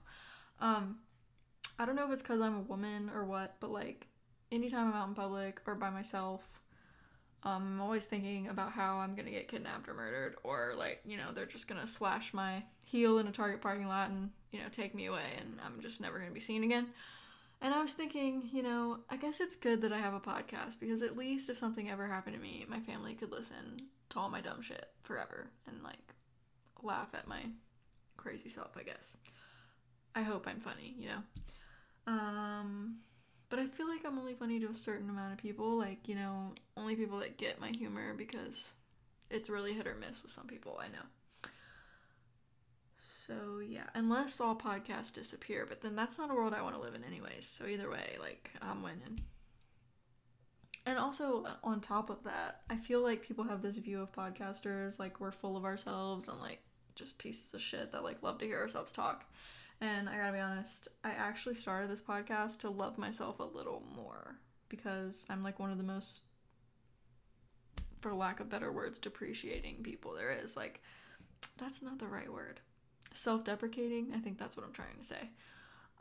Um, 0.65 0.97
I 1.79 1.85
don't 1.85 1.95
know 1.95 2.05
if 2.05 2.11
it's 2.11 2.21
because 2.21 2.41
I'm 2.41 2.55
a 2.55 2.61
woman 2.61 3.09
or 3.13 3.25
what, 3.25 3.55
but 3.59 3.71
like 3.71 4.07
anytime 4.51 4.89
I'm 4.89 4.93
out 4.93 5.07
in 5.07 5.15
public 5.15 5.59
or 5.65 5.75
by 5.75 5.89
myself, 5.89 6.61
um, 7.45 7.73
I'm 7.73 7.81
always 7.81 8.05
thinking 8.05 8.47
about 8.47 8.71
how 8.71 8.97
I'm 8.97 9.15
gonna 9.15 9.31
get 9.31 9.49
kidnapped 9.49 9.89
or 9.89 9.93
murdered, 9.93 10.35
or 10.43 10.73
like 10.77 11.01
you 11.05 11.17
know 11.17 11.31
they're 11.33 11.45
just 11.45 11.67
gonna 11.67 11.87
slash 11.87 12.33
my 12.33 12.63
heel 12.83 13.17
in 13.19 13.27
a 13.27 13.31
Target 13.31 13.61
parking 13.61 13.87
lot 13.87 14.09
and 14.09 14.29
you 14.51 14.59
know 14.59 14.67
take 14.71 14.95
me 14.95 15.07
away, 15.07 15.25
and 15.39 15.59
I'm 15.65 15.81
just 15.81 15.99
never 15.99 16.19
gonna 16.19 16.31
be 16.31 16.39
seen 16.39 16.63
again. 16.63 16.87
And 17.61 17.73
I 17.73 17.81
was 17.81 17.93
thinking, 17.93 18.49
you 18.51 18.61
know, 18.61 18.99
I 19.09 19.15
guess 19.15 19.39
it's 19.39 19.55
good 19.55 19.81
that 19.81 19.93
I 19.93 19.97
have 19.97 20.13
a 20.13 20.19
podcast 20.19 20.81
because 20.81 21.01
at 21.01 21.17
least 21.17 21.49
if 21.49 21.57
something 21.57 21.89
ever 21.89 22.07
happened 22.07 22.35
to 22.35 22.41
me, 22.41 22.65
my 22.67 22.81
family 22.81 23.13
could 23.13 23.31
listen 23.31 23.77
to 24.09 24.19
all 24.19 24.29
my 24.29 24.41
dumb 24.41 24.61
shit 24.61 24.89
forever 25.01 25.47
and 25.67 25.81
like 25.81 26.13
laugh 26.81 27.07
at 27.13 27.27
my 27.27 27.41
crazy 28.17 28.49
self, 28.49 28.71
I 28.77 28.83
guess. 28.83 29.15
I 30.13 30.23
hope 30.23 30.45
I'm 30.45 30.59
funny, 30.59 30.93
you 30.97 31.09
know. 31.09 32.13
Um 32.13 32.97
but 33.53 33.61
I 33.61 33.67
feel 33.67 33.87
like 33.87 34.03
I'm 34.03 34.17
only 34.17 34.33
funny 34.33 34.59
to 34.61 34.69
a 34.71 34.73
certain 34.73 35.11
amount 35.11 35.31
of 35.31 35.37
people, 35.37 35.77
like, 35.77 36.07
you 36.07 36.15
know, 36.15 36.53
only 36.75 36.95
people 36.95 37.19
that 37.19 37.37
get 37.37 37.61
my 37.61 37.69
humor 37.77 38.15
because 38.15 38.73
it's 39.29 39.47
really 39.47 39.73
hit 39.73 39.85
or 39.85 39.93
miss 39.93 40.23
with 40.23 40.31
some 40.31 40.47
people, 40.47 40.81
I 40.83 40.87
know. 40.87 41.51
So 42.97 43.59
yeah, 43.63 43.83
unless 43.93 44.41
all 44.41 44.55
podcasts 44.55 45.13
disappear, 45.13 45.67
but 45.69 45.81
then 45.81 45.95
that's 45.95 46.17
not 46.17 46.31
a 46.31 46.33
world 46.33 46.55
I 46.55 46.63
want 46.63 46.73
to 46.73 46.81
live 46.81 46.95
in 46.95 47.03
anyways. 47.03 47.45
So 47.45 47.67
either 47.67 47.91
way, 47.91 48.17
like 48.19 48.49
I'm 48.59 48.81
winning. 48.81 49.19
And 50.87 50.97
also 50.97 51.43
uh, 51.43 51.53
on 51.63 51.79
top 51.79 52.09
of 52.09 52.23
that, 52.23 52.61
I 52.71 52.77
feel 52.77 53.03
like 53.03 53.21
people 53.21 53.43
have 53.43 53.61
this 53.61 53.77
view 53.77 54.01
of 54.01 54.11
podcasters 54.11 54.97
like 54.97 55.19
we're 55.19 55.31
full 55.31 55.57
of 55.57 55.63
ourselves 55.63 56.27
and 56.27 56.39
like 56.39 56.63
just 56.95 57.19
pieces 57.19 57.53
of 57.53 57.61
shit 57.61 57.91
that 57.91 58.03
like 58.03 58.23
love 58.23 58.39
to 58.39 58.47
hear 58.47 58.61
ourselves 58.61 58.91
talk. 58.91 59.25
And 59.83 60.07
I 60.07 60.15
gotta 60.15 60.31
be 60.31 60.39
honest, 60.39 60.87
I 61.03 61.09
actually 61.09 61.55
started 61.55 61.89
this 61.89 62.01
podcast 62.01 62.59
to 62.61 62.69
love 62.69 62.97
myself 62.97 63.41
a 63.41 63.43
little 63.43 63.83
more 63.93 64.37
because 64.69 65.25
I'm 65.29 65.43
like 65.43 65.59
one 65.59 65.71
of 65.71 65.77
the 65.77 65.83
most, 65.83 66.21
for 67.99 68.13
lack 68.13 68.39
of 68.39 68.47
better 68.49 68.71
words, 68.71 68.97
depreciating 68.97 69.83
people 69.83 70.13
there 70.13 70.31
is. 70.31 70.55
Like, 70.55 70.81
that's 71.57 71.81
not 71.81 71.99
the 71.99 72.07
right 72.07 72.31
word. 72.31 72.61
Self-deprecating 73.13 74.13
i 74.15 74.19
think 74.19 74.39
that's 74.39 74.55
what 74.55 74.65
i'm 74.65 74.71
trying 74.71 74.97
to 74.97 75.03
say. 75.03 75.29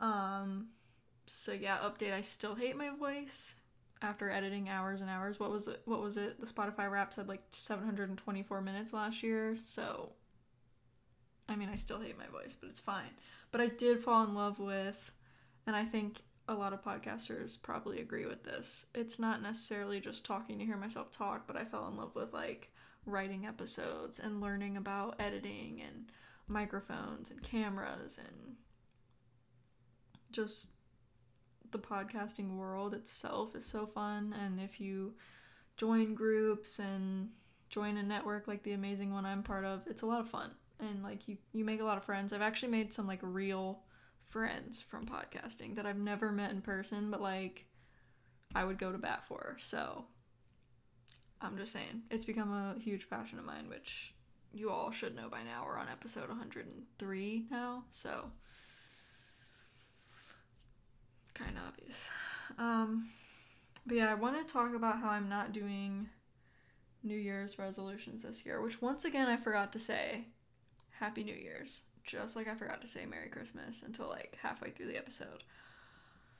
Um 0.00 0.68
so 1.26 1.52
yeah 1.52 1.78
update 1.78 2.12
i 2.12 2.20
still 2.20 2.54
hate 2.54 2.76
my 2.76 2.90
voice. 2.96 3.56
After 4.00 4.30
editing 4.30 4.68
hours 4.68 5.00
and 5.00 5.10
hours 5.10 5.40
what 5.40 5.50
was 5.50 5.66
it 5.66 5.82
what 5.86 6.00
was 6.00 6.16
it? 6.16 6.40
The 6.40 6.46
Spotify 6.46 6.88
Wrapped 6.88 7.14
said 7.14 7.28
like 7.28 7.42
724 7.50 8.60
minutes 8.60 8.92
last 8.92 9.24
year. 9.24 9.56
So 9.56 10.12
i 11.48 11.56
mean 11.56 11.68
i 11.68 11.76
still 11.76 12.00
hate 12.00 12.18
my 12.18 12.26
voice 12.26 12.56
but 12.58 12.68
it's 12.68 12.80
fine. 12.80 13.10
But 13.50 13.60
i 13.60 13.66
did 13.66 14.02
fall 14.02 14.24
in 14.24 14.34
love 14.34 14.58
with 14.58 15.12
and 15.66 15.76
i 15.76 15.84
think 15.84 16.22
a 16.48 16.54
lot 16.54 16.72
of 16.72 16.84
podcasters 16.84 17.56
probably 17.62 18.00
agree 18.00 18.26
with 18.26 18.42
this. 18.42 18.84
It's 18.96 19.20
not 19.20 19.42
necessarily 19.42 20.00
just 20.00 20.26
talking 20.26 20.58
to 20.58 20.64
hear 20.64 20.76
myself 20.76 21.10
talk 21.10 21.46
but 21.46 21.56
i 21.56 21.64
fell 21.64 21.88
in 21.88 21.96
love 21.96 22.14
with 22.14 22.32
like 22.32 22.72
writing 23.06 23.46
episodes 23.46 24.18
and 24.18 24.40
learning 24.40 24.76
about 24.76 25.16
editing 25.18 25.82
and 25.84 26.06
microphones 26.48 27.30
and 27.30 27.42
cameras 27.42 28.18
and 28.18 28.56
just 30.30 30.70
the 31.70 31.78
podcasting 31.78 32.56
world 32.56 32.94
itself 32.94 33.56
is 33.56 33.64
so 33.64 33.86
fun. 33.86 34.34
And 34.44 34.60
if 34.60 34.80
you 34.80 35.14
join 35.76 36.14
groups 36.14 36.78
and 36.78 37.30
join 37.70 37.96
a 37.96 38.02
network 38.02 38.46
like 38.46 38.62
the 38.62 38.72
amazing 38.72 39.12
one 39.12 39.24
I'm 39.24 39.42
part 39.42 39.64
of 39.64 39.86
it's 39.86 40.02
a 40.02 40.06
lot 40.06 40.20
of 40.20 40.28
fun 40.28 40.50
and 40.82 41.02
like 41.02 41.28
you 41.28 41.38
you 41.52 41.64
make 41.64 41.80
a 41.80 41.84
lot 41.84 41.96
of 41.96 42.04
friends. 42.04 42.32
I've 42.32 42.42
actually 42.42 42.72
made 42.72 42.92
some 42.92 43.06
like 43.06 43.20
real 43.22 43.80
friends 44.28 44.80
from 44.80 45.06
podcasting 45.06 45.76
that 45.76 45.86
I've 45.86 45.98
never 45.98 46.32
met 46.32 46.50
in 46.50 46.62
person 46.62 47.10
but 47.10 47.20
like 47.20 47.66
I 48.54 48.64
would 48.64 48.78
go 48.78 48.92
to 48.92 48.98
bat 48.98 49.24
for. 49.26 49.56
So 49.60 50.04
I'm 51.40 51.56
just 51.56 51.72
saying 51.72 52.02
it's 52.10 52.24
become 52.24 52.52
a 52.52 52.78
huge 52.80 53.08
passion 53.08 53.38
of 53.38 53.44
mine 53.44 53.68
which 53.68 54.12
you 54.52 54.70
all 54.70 54.90
should 54.90 55.16
know 55.16 55.28
by 55.28 55.42
now. 55.42 55.64
We're 55.66 55.78
on 55.78 55.88
episode 55.88 56.28
103 56.28 57.46
now, 57.50 57.84
so 57.90 58.30
kind 61.34 61.56
of 61.56 61.62
obvious. 61.68 62.10
Um, 62.58 63.08
but 63.86 63.96
yeah, 63.96 64.10
I 64.10 64.14
want 64.14 64.46
to 64.46 64.52
talk 64.52 64.74
about 64.74 65.00
how 65.00 65.08
I'm 65.08 65.28
not 65.28 65.52
doing 65.52 66.08
New 67.02 67.16
Year's 67.16 67.58
resolutions 67.58 68.22
this 68.22 68.44
year, 68.44 68.60
which 68.60 68.82
once 68.82 69.04
again 69.04 69.28
I 69.28 69.36
forgot 69.36 69.72
to 69.72 69.78
say 69.78 70.26
Happy 71.02 71.24
New 71.24 71.34
Year's, 71.34 71.82
just 72.04 72.36
like 72.36 72.48
I 72.48 72.54
forgot 72.54 72.80
to 72.82 72.88
say 72.88 73.04
Merry 73.04 73.28
Christmas 73.28 73.82
until 73.82 74.08
like 74.08 74.38
halfway 74.40 74.70
through 74.70 74.86
the 74.86 74.98
episode. 74.98 75.42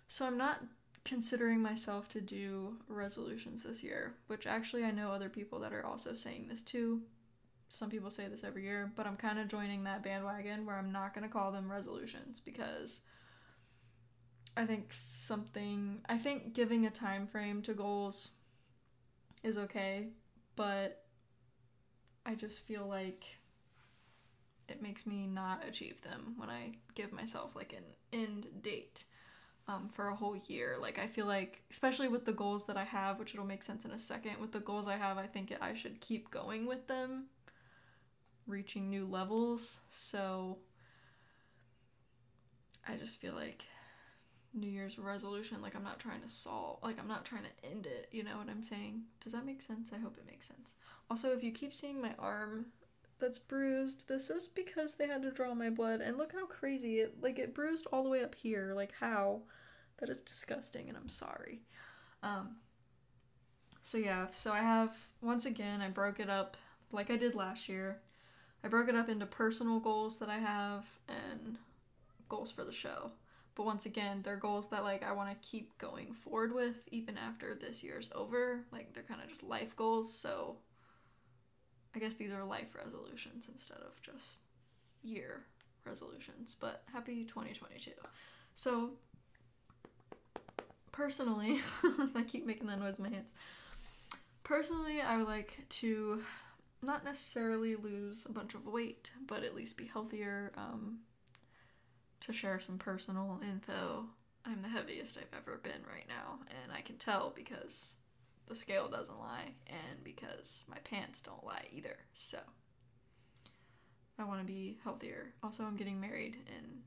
So 0.09 0.26
I'm 0.26 0.38
not 0.38 0.62
considering 1.04 1.61
myself 1.61 2.09
to 2.11 2.21
do 2.21 2.76
resolutions 2.87 3.64
this 3.64 3.83
year, 3.83 4.14
which 4.28 4.47
actually 4.47 4.85
I 4.85 4.92
know 4.92 5.11
other 5.11 5.28
people 5.28 5.59
that 5.61 5.73
are 5.73 5.85
also 5.85 6.14
saying 6.14 6.47
this 6.49 6.62
too 6.62 7.02
some 7.73 7.88
people 7.88 8.11
say 8.11 8.28
this 8.28 8.45
every 8.45 8.64
year, 8.64 8.92
but 8.97 9.07
I'm 9.07 9.16
kind 9.16 9.38
of 9.38 9.49
joining 9.49 9.85
that 9.85 10.02
bandwagon 10.02 10.66
where 10.66 10.76
I'm 10.76 10.92
not 10.92 11.14
going 11.14 11.26
to 11.26 11.33
call 11.33 11.50
them 11.52 11.73
resolutions 11.73 12.38
because 12.38 13.00
I 14.57 14.66
think 14.66 14.92
something 14.92 16.00
I 16.07 16.19
think 16.19 16.52
giving 16.52 16.85
a 16.85 16.90
time 16.90 17.26
frame 17.26 17.62
to 17.62 17.73
goals 17.73 18.33
is 19.42 19.57
okay, 19.57 20.09
but 20.54 21.04
I 22.26 22.35
just 22.35 22.61
feel 22.61 22.87
like 22.87 23.25
it 24.69 24.83
makes 24.83 25.07
me 25.07 25.26
not 25.26 25.66
achieve 25.66 26.00
them 26.02 26.35
when 26.37 26.50
I 26.50 26.73
give 26.95 27.12
myself 27.12 27.54
like 27.54 27.73
an 27.73 27.85
end 28.12 28.47
date 28.62 29.04
um, 29.69 29.88
for 29.88 30.09
a 30.09 30.16
whole 30.16 30.37
year. 30.47 30.76
Like 30.81 30.99
I 30.99 31.07
feel 31.07 31.26
like, 31.26 31.62
especially 31.71 32.09
with 32.09 32.25
the 32.25 32.33
goals 32.33 32.66
that 32.66 32.76
I 32.76 32.85
have, 32.85 33.19
which 33.19 33.35
it'll 33.35 33.47
make 33.47 33.62
sense 33.62 33.85
in 33.85 33.90
a 33.90 33.99
second. 33.99 34.38
With 34.40 34.52
the 34.52 34.61
goals 34.61 34.88
I 34.88 34.97
have, 34.97 35.19
I 35.19 35.26
think 35.26 35.52
I 35.61 35.75
should 35.75 36.00
keep 36.00 36.31
going 36.31 36.66
with 36.66 36.87
them 36.87 37.26
reaching 38.47 38.90
new 38.90 39.07
levels. 39.07 39.81
So 39.88 40.59
I 42.87 42.97
just 42.97 43.21
feel 43.21 43.35
like 43.35 43.64
New 44.54 44.69
Year's 44.69 44.99
resolution, 44.99 45.62
like 45.62 45.75
I'm 45.75 45.85
not 45.85 45.99
trying 46.00 46.21
to 46.21 46.28
solve, 46.28 46.78
like 46.83 46.99
I'm 46.99 47.09
not 47.09 47.25
trying 47.25 47.45
to 47.45 47.69
end 47.71 47.87
it. 47.87 48.09
You 48.11 48.25
know 48.25 48.37
what 48.37 48.49
I'm 48.49 48.62
saying? 48.62 49.02
Does 49.21 49.33
that 49.33 49.47
make 49.47 49.62
sense? 49.62 49.92
I 49.95 49.99
hope 49.99 50.16
it 50.19 50.26
makes 50.31 50.47
sense. 50.47 50.75
Also, 51.11 51.33
if 51.33 51.42
you 51.42 51.52
keep 51.52 51.73
seeing 51.73 52.00
my 52.00 52.12
arm 52.19 52.66
that's 53.23 53.38
bruised, 53.38 54.09
this 54.09 54.29
is 54.29 54.49
because 54.49 54.97
they 54.97 55.07
had 55.07 55.23
to 55.23 55.31
draw 55.31 55.55
my 55.55 55.71
blood. 55.71 56.02
And 56.02 56.19
look 56.19 56.33
how 56.33 56.45
crazy 56.45 56.99
it, 56.99 57.23
like 57.23 57.38
it 57.38 57.55
bruised 57.55 57.87
all 57.91 58.02
the 58.02 58.11
way 58.11 58.23
up 58.23 58.35
here. 58.35 58.75
Like 58.76 58.93
how? 59.00 59.41
That 59.99 60.11
is 60.11 60.21
disgusting, 60.21 60.88
and 60.88 60.99
I'm 60.99 61.09
sorry. 61.09 61.62
Um. 62.23 62.57
So 63.83 63.99
yeah, 63.99 64.26
so 64.31 64.52
I 64.52 64.61
have 64.61 64.95
once 65.23 65.47
again 65.47 65.81
I 65.81 65.88
broke 65.88 66.21
it 66.21 66.29
up 66.29 66.57
like 66.93 67.11
I 67.11 67.17
did 67.17 67.35
last 67.35 67.69
year 67.69 67.99
I 68.64 68.69
broke 68.69 68.88
it 68.88 68.95
up 68.95 69.09
into 69.09 69.26
personal 69.26 69.81
goals 69.81 70.19
that 70.19 70.29
I 70.29 70.38
have 70.38 70.85
and 71.09 71.59
goals 72.29 72.50
for 72.50 72.64
the 72.64 72.73
show. 72.73 73.11
But 73.55 73.67
once 73.67 73.87
again, 73.87 74.21
they're 74.23 74.37
goals 74.37 74.69
that 74.71 74.85
like 74.85 75.02
I 75.02 75.12
want 75.12 75.31
to 75.31 75.49
keep 75.49 75.76
going 75.79 76.12
forward 76.12 76.55
with 76.55 76.76
even 76.91 77.19
after 77.19 77.55
this 77.55 77.83
year's 77.83 78.11
over. 78.14 78.61
Like 78.71 78.95
they're 78.95 79.02
kind 79.02 79.21
of 79.21 79.29
just 79.29 79.43
life 79.43 79.76
goals, 79.76 80.12
so 80.12 80.57
I 81.94 81.99
guess 81.99 82.14
these 82.14 82.32
are 82.32 82.44
life 82.44 82.75
resolutions 82.76 83.49
instead 83.52 83.78
of 83.78 84.00
just 84.02 84.40
year 85.02 85.44
resolutions. 85.87 86.56
But 86.58 86.82
happy 86.92 87.25
2022. 87.25 87.90
So 88.54 88.90
personally, 90.90 91.61
I 92.14 92.22
keep 92.22 92.46
making 92.46 92.66
that 92.68 92.80
noise 92.80 92.99
in 92.99 93.04
my 93.04 93.11
hands. 93.11 93.32
Personally, 94.44 95.00
I 95.00 95.16
would 95.16 95.26
like 95.26 95.58
to 95.68 96.22
not 96.82 97.04
necessarily 97.04 97.76
lose 97.76 98.26
a 98.26 98.32
bunch 98.32 98.54
of 98.54 98.66
weight, 98.66 99.12
but 99.26 99.44
at 99.44 99.54
least 99.54 99.76
be 99.76 99.87
healthier. 99.87 100.52
Um, 100.56 100.99
to 102.20 102.32
share 102.32 102.61
some 102.61 102.78
personal 102.78 103.40
info, 103.42 104.04
I'm 104.44 104.62
the 104.62 104.68
heaviest 104.68 105.18
I've 105.18 105.38
ever 105.38 105.58
been 105.58 105.82
right 105.92 106.06
now, 106.08 106.38
and 106.50 106.72
I 106.72 106.80
can 106.80 106.96
tell 106.96 107.32
because 107.34 107.94
the 108.52 108.59
scale 108.59 108.87
doesn't 108.87 109.18
lie 109.18 109.54
and 109.66 110.04
because 110.04 110.66
my 110.68 110.76
pants 110.85 111.21
don't 111.21 111.42
lie 111.42 111.64
either. 111.73 111.97
So, 112.12 112.37
I 114.18 114.25
want 114.25 114.40
to 114.40 114.47
be 114.47 114.78
healthier. 114.85 115.32
Also, 115.42 115.64
I'm 115.64 115.76
getting 115.76 115.99
married 115.99 116.37
in 116.47 116.82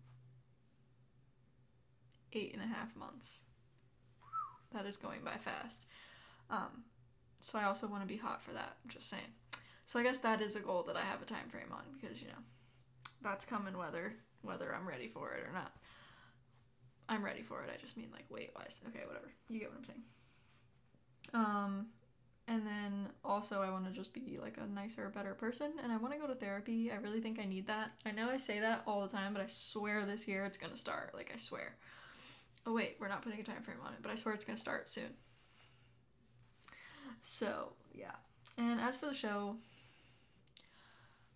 eight 2.34 2.54
and 2.54 2.62
a 2.62 2.68
half 2.68 2.96
months. 2.96 3.46
That 4.74 4.86
is 4.86 4.96
going 4.96 5.22
by 5.26 5.38
fast. 5.38 5.86
Um, 6.52 6.84
so 7.42 7.58
I 7.58 7.64
also 7.64 7.88
want 7.88 8.04
to 8.04 8.08
be 8.08 8.18
hot 8.18 8.44
for 8.44 8.52
that. 8.52 8.76
Just 8.88 9.10
saying. 9.10 9.24
So 9.88 10.00
I 10.00 10.04
guess 10.04 10.20
that 10.20 10.42
is 10.42 10.56
a 10.56 10.60
goal 10.60 10.84
that 10.84 10.96
I 10.96 11.02
have 11.02 11.24
a 11.24 11.26
time 11.26 11.50
frame 11.50 11.72
on 11.72 11.84
because 12.00 12.22
you 12.22 12.28
know 12.28 12.44
that's 13.24 13.46
coming 13.46 13.76
whether 13.76 14.14
whether 14.44 14.76
I'm 14.76 14.88
ready 14.88 15.08
for 15.08 15.34
it 15.34 15.48
or 15.48 15.52
not. 15.52 15.72
I'm 17.10 17.26
ready 17.26 17.42
for 17.42 17.64
it. 17.64 17.72
I 17.74 17.82
just 17.82 17.98
mean 17.98 18.10
like 18.12 18.30
weight 18.30 18.52
wise. 18.56 18.82
Okay, 18.90 19.06
whatever. 19.08 19.32
You 19.50 19.60
get 19.60 19.70
what 19.70 19.80
I'm 19.80 19.84
saying. 19.84 20.04
Um, 21.34 21.88
and 22.48 22.66
then 22.66 23.10
also 23.24 23.62
I 23.62 23.72
want 23.72 23.86
to 23.86 23.92
just 23.92 24.14
be 24.14 24.38
like 24.42 24.58
a 24.58 24.68
nicer, 24.68 25.10
better 25.10 25.34
person, 25.34 25.74
and 25.82 25.92
I 25.92 25.98
want 25.98 26.14
to 26.14 26.20
go 26.20 26.28
to 26.28 26.36
therapy. 26.36 26.92
I 26.92 26.98
really 26.98 27.20
think 27.20 27.40
I 27.40 27.46
need 27.46 27.68
that. 27.68 27.92
I 28.06 28.12
know 28.12 28.30
I 28.30 28.38
say 28.38 28.60
that 28.60 28.84
all 28.86 29.02
the 29.02 29.10
time, 29.10 29.34
but 29.34 29.42
I 29.42 29.48
swear 29.48 30.06
this 30.06 30.28
year 30.28 30.46
it's 30.46 30.58
gonna 30.58 30.78
start. 30.78 31.14
Like 31.14 31.32
I 31.34 31.38
swear. 31.38 31.76
Oh 32.68 32.74
wait, 32.74 32.98
we're 33.00 33.08
not 33.08 33.24
putting 33.24 33.40
a 33.40 33.44
time 33.44 33.64
frame 33.64 33.78
on 33.84 33.94
it, 33.94 34.00
but 34.02 34.12
I 34.12 34.16
swear 34.16 34.36
it's 34.36 34.44
gonna 34.44 34.58
start 34.58 34.88
soon. 34.88 35.16
So 37.22 37.74
yeah. 37.94 38.16
And 38.58 38.80
as 38.80 38.96
for 38.96 39.08
the 39.08 39.14
show, 39.14 39.56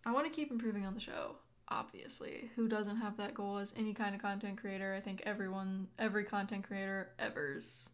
I 0.05 0.11
want 0.11 0.25
to 0.25 0.31
keep 0.31 0.51
improving 0.51 0.85
on 0.85 0.93
the 0.93 0.99
show. 0.99 1.35
Obviously, 1.67 2.49
who 2.55 2.67
doesn't 2.67 2.97
have 2.97 3.17
that 3.17 3.33
goal 3.33 3.57
as 3.57 3.73
any 3.77 3.93
kind 3.93 4.15
of 4.15 4.21
content 4.21 4.59
creator? 4.59 4.93
I 4.95 5.01
think 5.01 5.23
everyone, 5.25 5.87
every 5.97 6.23
content 6.23 6.65
creator 6.65 7.11
ever's 7.19 7.89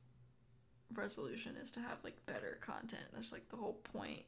resolution 0.94 1.56
is 1.62 1.72
to 1.74 1.80
have 1.80 1.98
like 2.04 2.26
better 2.26 2.58
content. 2.62 3.04
That's 3.14 3.32
like 3.32 3.50
the 3.50 3.58
whole 3.58 3.80
point. 3.94 4.24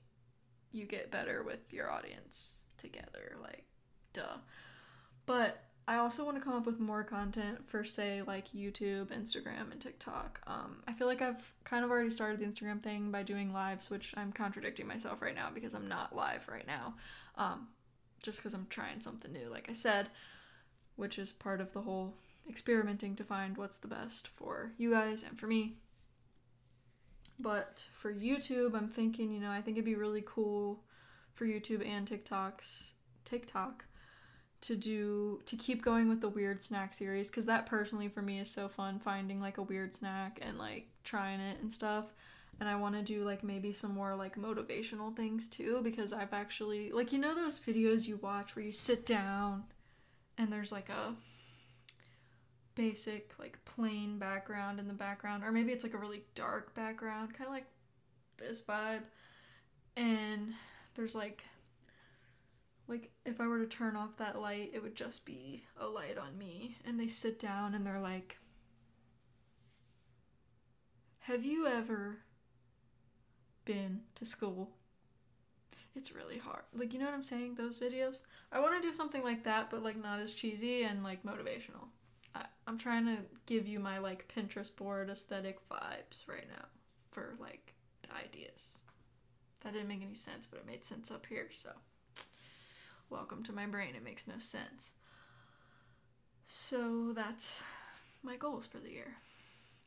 You 0.71 0.85
get 0.85 1.11
better 1.11 1.43
with 1.43 1.71
your 1.71 1.89
audience 1.89 2.65
together, 2.77 3.37
like 3.41 3.65
duh. 4.13 4.37
But 5.25 5.63
I 5.87 5.97
also 5.97 6.25
want 6.25 6.35
to 6.37 6.43
come 6.43 6.53
up 6.53 6.65
with 6.65 6.79
more 6.79 7.03
content 7.03 7.69
for 7.69 7.83
say 7.85 8.21
like 8.21 8.51
YouTube, 8.51 9.07
Instagram, 9.07 9.71
and 9.71 9.79
TikTok. 9.79 10.41
Um, 10.45 10.83
I 10.85 10.91
feel 10.91 11.07
like 11.07 11.21
I've 11.21 11.53
kind 11.63 11.85
of 11.85 11.91
already 11.91 12.09
started 12.09 12.39
the 12.39 12.45
Instagram 12.45 12.83
thing 12.83 13.09
by 13.09 13.23
doing 13.23 13.53
lives, 13.53 13.89
which 13.89 14.13
I'm 14.17 14.33
contradicting 14.33 14.87
myself 14.87 15.21
right 15.21 15.35
now 15.35 15.49
because 15.53 15.73
I'm 15.73 15.87
not 15.87 16.15
live 16.15 16.47
right 16.49 16.67
now. 16.67 16.95
Um, 17.35 17.67
just 18.21 18.39
because 18.39 18.53
I'm 18.53 18.67
trying 18.69 18.99
something 18.99 19.31
new, 19.31 19.47
like 19.49 19.69
I 19.69 19.73
said, 19.73 20.09
which 20.97 21.17
is 21.17 21.31
part 21.31 21.61
of 21.61 21.71
the 21.71 21.81
whole 21.81 22.15
experimenting 22.49 23.15
to 23.15 23.23
find 23.23 23.55
what's 23.55 23.77
the 23.77 23.87
best 23.87 24.27
for 24.27 24.71
you 24.77 24.91
guys 24.91 25.23
and 25.23 25.39
for 25.39 25.47
me. 25.47 25.75
But 27.39 27.83
for 27.91 28.11
YouTube, 28.11 28.75
I'm 28.75 28.89
thinking, 28.89 29.31
you 29.31 29.39
know, 29.39 29.51
I 29.51 29.61
think 29.61 29.77
it'd 29.77 29.85
be 29.85 29.95
really 29.95 30.23
cool 30.25 30.83
for 31.33 31.45
YouTube 31.45 31.87
and 31.87 32.07
TikToks, 32.07 32.91
TikTok 33.25 33.85
to 34.59 34.75
do 34.75 35.39
to 35.45 35.55
keep 35.55 35.83
going 35.83 36.09
with 36.09 36.19
the 36.19 36.29
weird 36.29 36.63
snack 36.63 36.91
series 36.91 37.29
cuz 37.29 37.45
that 37.45 37.67
personally 37.67 38.09
for 38.09 38.23
me 38.23 38.39
is 38.39 38.49
so 38.49 38.67
fun 38.67 38.97
finding 38.97 39.39
like 39.39 39.59
a 39.59 39.61
weird 39.61 39.93
snack 39.93 40.39
and 40.41 40.57
like 40.57 40.89
trying 41.03 41.39
it 41.39 41.59
and 41.61 41.71
stuff. 41.71 42.05
And 42.59 42.67
I 42.67 42.75
want 42.75 42.95
to 42.95 43.03
do 43.03 43.23
like 43.23 43.43
maybe 43.43 43.71
some 43.71 43.93
more 43.93 44.15
like 44.15 44.35
motivational 44.35 45.15
things 45.15 45.47
too 45.47 45.81
because 45.83 46.11
I've 46.11 46.33
actually 46.33 46.91
like 46.91 47.11
you 47.11 47.19
know 47.19 47.35
those 47.35 47.59
videos 47.59 48.07
you 48.07 48.17
watch 48.17 48.55
where 48.55 48.65
you 48.65 48.71
sit 48.71 49.05
down 49.05 49.65
and 50.39 50.51
there's 50.51 50.71
like 50.71 50.89
a 50.89 51.15
basic 52.77 53.33
like 53.39 53.57
plain 53.65 54.19
background 54.19 54.79
in 54.79 54.87
the 54.87 54.93
background 54.93 55.43
or 55.43 55.51
maybe 55.51 55.71
it's 55.71 55.83
like 55.83 55.95
a 55.95 55.97
really 55.97 56.23
dark 56.35 56.75
background 56.75 57.33
kind 57.33 57.47
of 57.47 57.53
like 57.53 57.65
this 58.37 58.61
vibe. 58.61 59.01
And 59.97 60.53
there's 60.95 61.15
like 61.15 61.43
like 62.87 63.09
if 63.25 63.41
i 63.41 63.47
were 63.47 63.59
to 63.59 63.65
turn 63.65 63.97
off 63.97 64.15
that 64.17 64.39
light 64.39 64.71
it 64.73 64.81
would 64.81 64.95
just 64.95 65.25
be 65.25 65.63
a 65.79 65.87
light 65.87 66.19
on 66.19 66.37
me. 66.37 66.77
And 66.85 66.99
they 66.99 67.07
sit 67.07 67.39
down 67.39 67.73
and 67.73 67.83
they're 67.83 67.99
like 67.99 68.37
have 71.21 71.43
you 71.43 71.65
ever 71.65 72.19
been 73.65 74.01
to 74.15 74.25
school? 74.25 74.69
It's 75.95 76.15
really 76.15 76.37
hard. 76.37 76.61
Like 76.75 76.93
you 76.93 76.99
know 76.99 77.05
what 77.05 77.15
i'm 77.15 77.23
saying? 77.23 77.55
Those 77.55 77.79
videos? 77.79 78.21
I 78.51 78.59
want 78.59 78.79
to 78.79 78.87
do 78.87 78.93
something 78.93 79.23
like 79.23 79.43
that 79.45 79.71
but 79.71 79.81
like 79.81 79.99
not 79.99 80.19
as 80.19 80.31
cheesy 80.31 80.83
and 80.83 81.03
like 81.03 81.23
motivational 81.23 81.87
I'm 82.67 82.77
trying 82.77 83.05
to 83.05 83.17
give 83.45 83.65
you 83.65 83.79
my 83.79 83.97
like 83.97 84.31
Pinterest 84.35 84.75
board 84.75 85.09
aesthetic 85.09 85.57
vibes 85.69 86.27
right 86.27 86.47
now 86.49 86.65
for 87.11 87.35
like 87.39 87.73
ideas. 88.25 88.79
That 89.61 89.71
didn't 89.71 89.87
make 89.87 90.03
any 90.03 90.13
sense, 90.13 90.45
but 90.45 90.59
it 90.59 90.67
made 90.67 90.83
sense 90.83 91.09
up 91.09 91.25
here, 91.25 91.47
so 91.51 91.71
welcome 93.09 93.41
to 93.43 93.53
my 93.53 93.65
brain. 93.65 93.95
It 93.95 94.03
makes 94.03 94.27
no 94.27 94.37
sense. 94.37 94.91
So 96.45 97.13
that's 97.13 97.63
my 98.21 98.35
goals 98.35 98.65
for 98.65 98.79
the 98.79 98.91
year. 98.91 99.15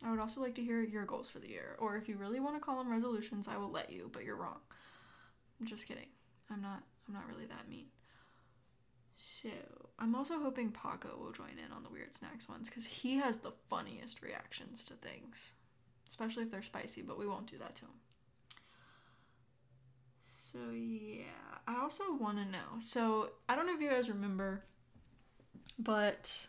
I 0.03 0.11
would 0.11 0.21
also 0.21 0.41
like 0.41 0.55
to 0.55 0.65
hear 0.65 0.83
your 0.83 1.05
goals 1.05 1.29
for 1.29 1.39
the 1.39 1.49
year, 1.51 1.77
or 1.79 1.97
if 1.97 2.09
you 2.09 2.17
really 2.17 2.41
want 2.41 2.57
to 2.57 2.61
call 2.61 2.79
them 2.79 2.91
resolutions, 2.91 3.47
I 3.47 3.59
will 3.59 3.71
let 3.71 3.93
you, 3.93 4.09
but 4.11 4.25
you're 4.25 4.37
wrong. 4.37 4.61
I'm 5.61 5.67
just 5.67 5.87
kidding. 5.87 6.09
I'm 6.51 6.63
not 6.63 6.83
I'm 7.07 7.13
not 7.13 7.29
really 7.29 7.47
that 7.47 7.69
mean. 7.69 7.87
So, 9.23 9.51
I'm 9.99 10.15
also 10.15 10.39
hoping 10.41 10.71
Paco 10.71 11.11
will 11.19 11.33
join 11.33 11.59
in 11.65 11.73
on 11.73 11.83
the 11.83 11.91
weird 11.91 12.15
snacks 12.15 12.49
ones 12.49 12.69
because 12.69 12.87
he 12.87 13.17
has 13.17 13.39
the 13.39 13.53
funniest 13.69 14.23
reactions 14.23 14.85
to 14.87 14.95
things, 14.95 15.53
especially 16.09 16.45
if 16.45 16.51
they're 16.51 16.63
spicy, 16.63 17.03
but 17.03 17.19
we 17.19 17.27
won't 17.27 17.47
do 17.47 17.59
that 17.59 17.75
to 17.77 17.83
him. 17.83 17.91
So, 20.23 20.59
yeah, 20.73 21.59
I 21.69 21.81
also 21.81 22.17
want 22.19 22.39
to 22.39 22.45
know. 22.45 22.81
So, 22.81 23.31
I 23.49 23.55
don't 23.55 23.67
know 23.67 23.75
if 23.75 23.81
you 23.81 23.91
guys 23.91 24.09
remember, 24.09 24.65
but 25.79 26.49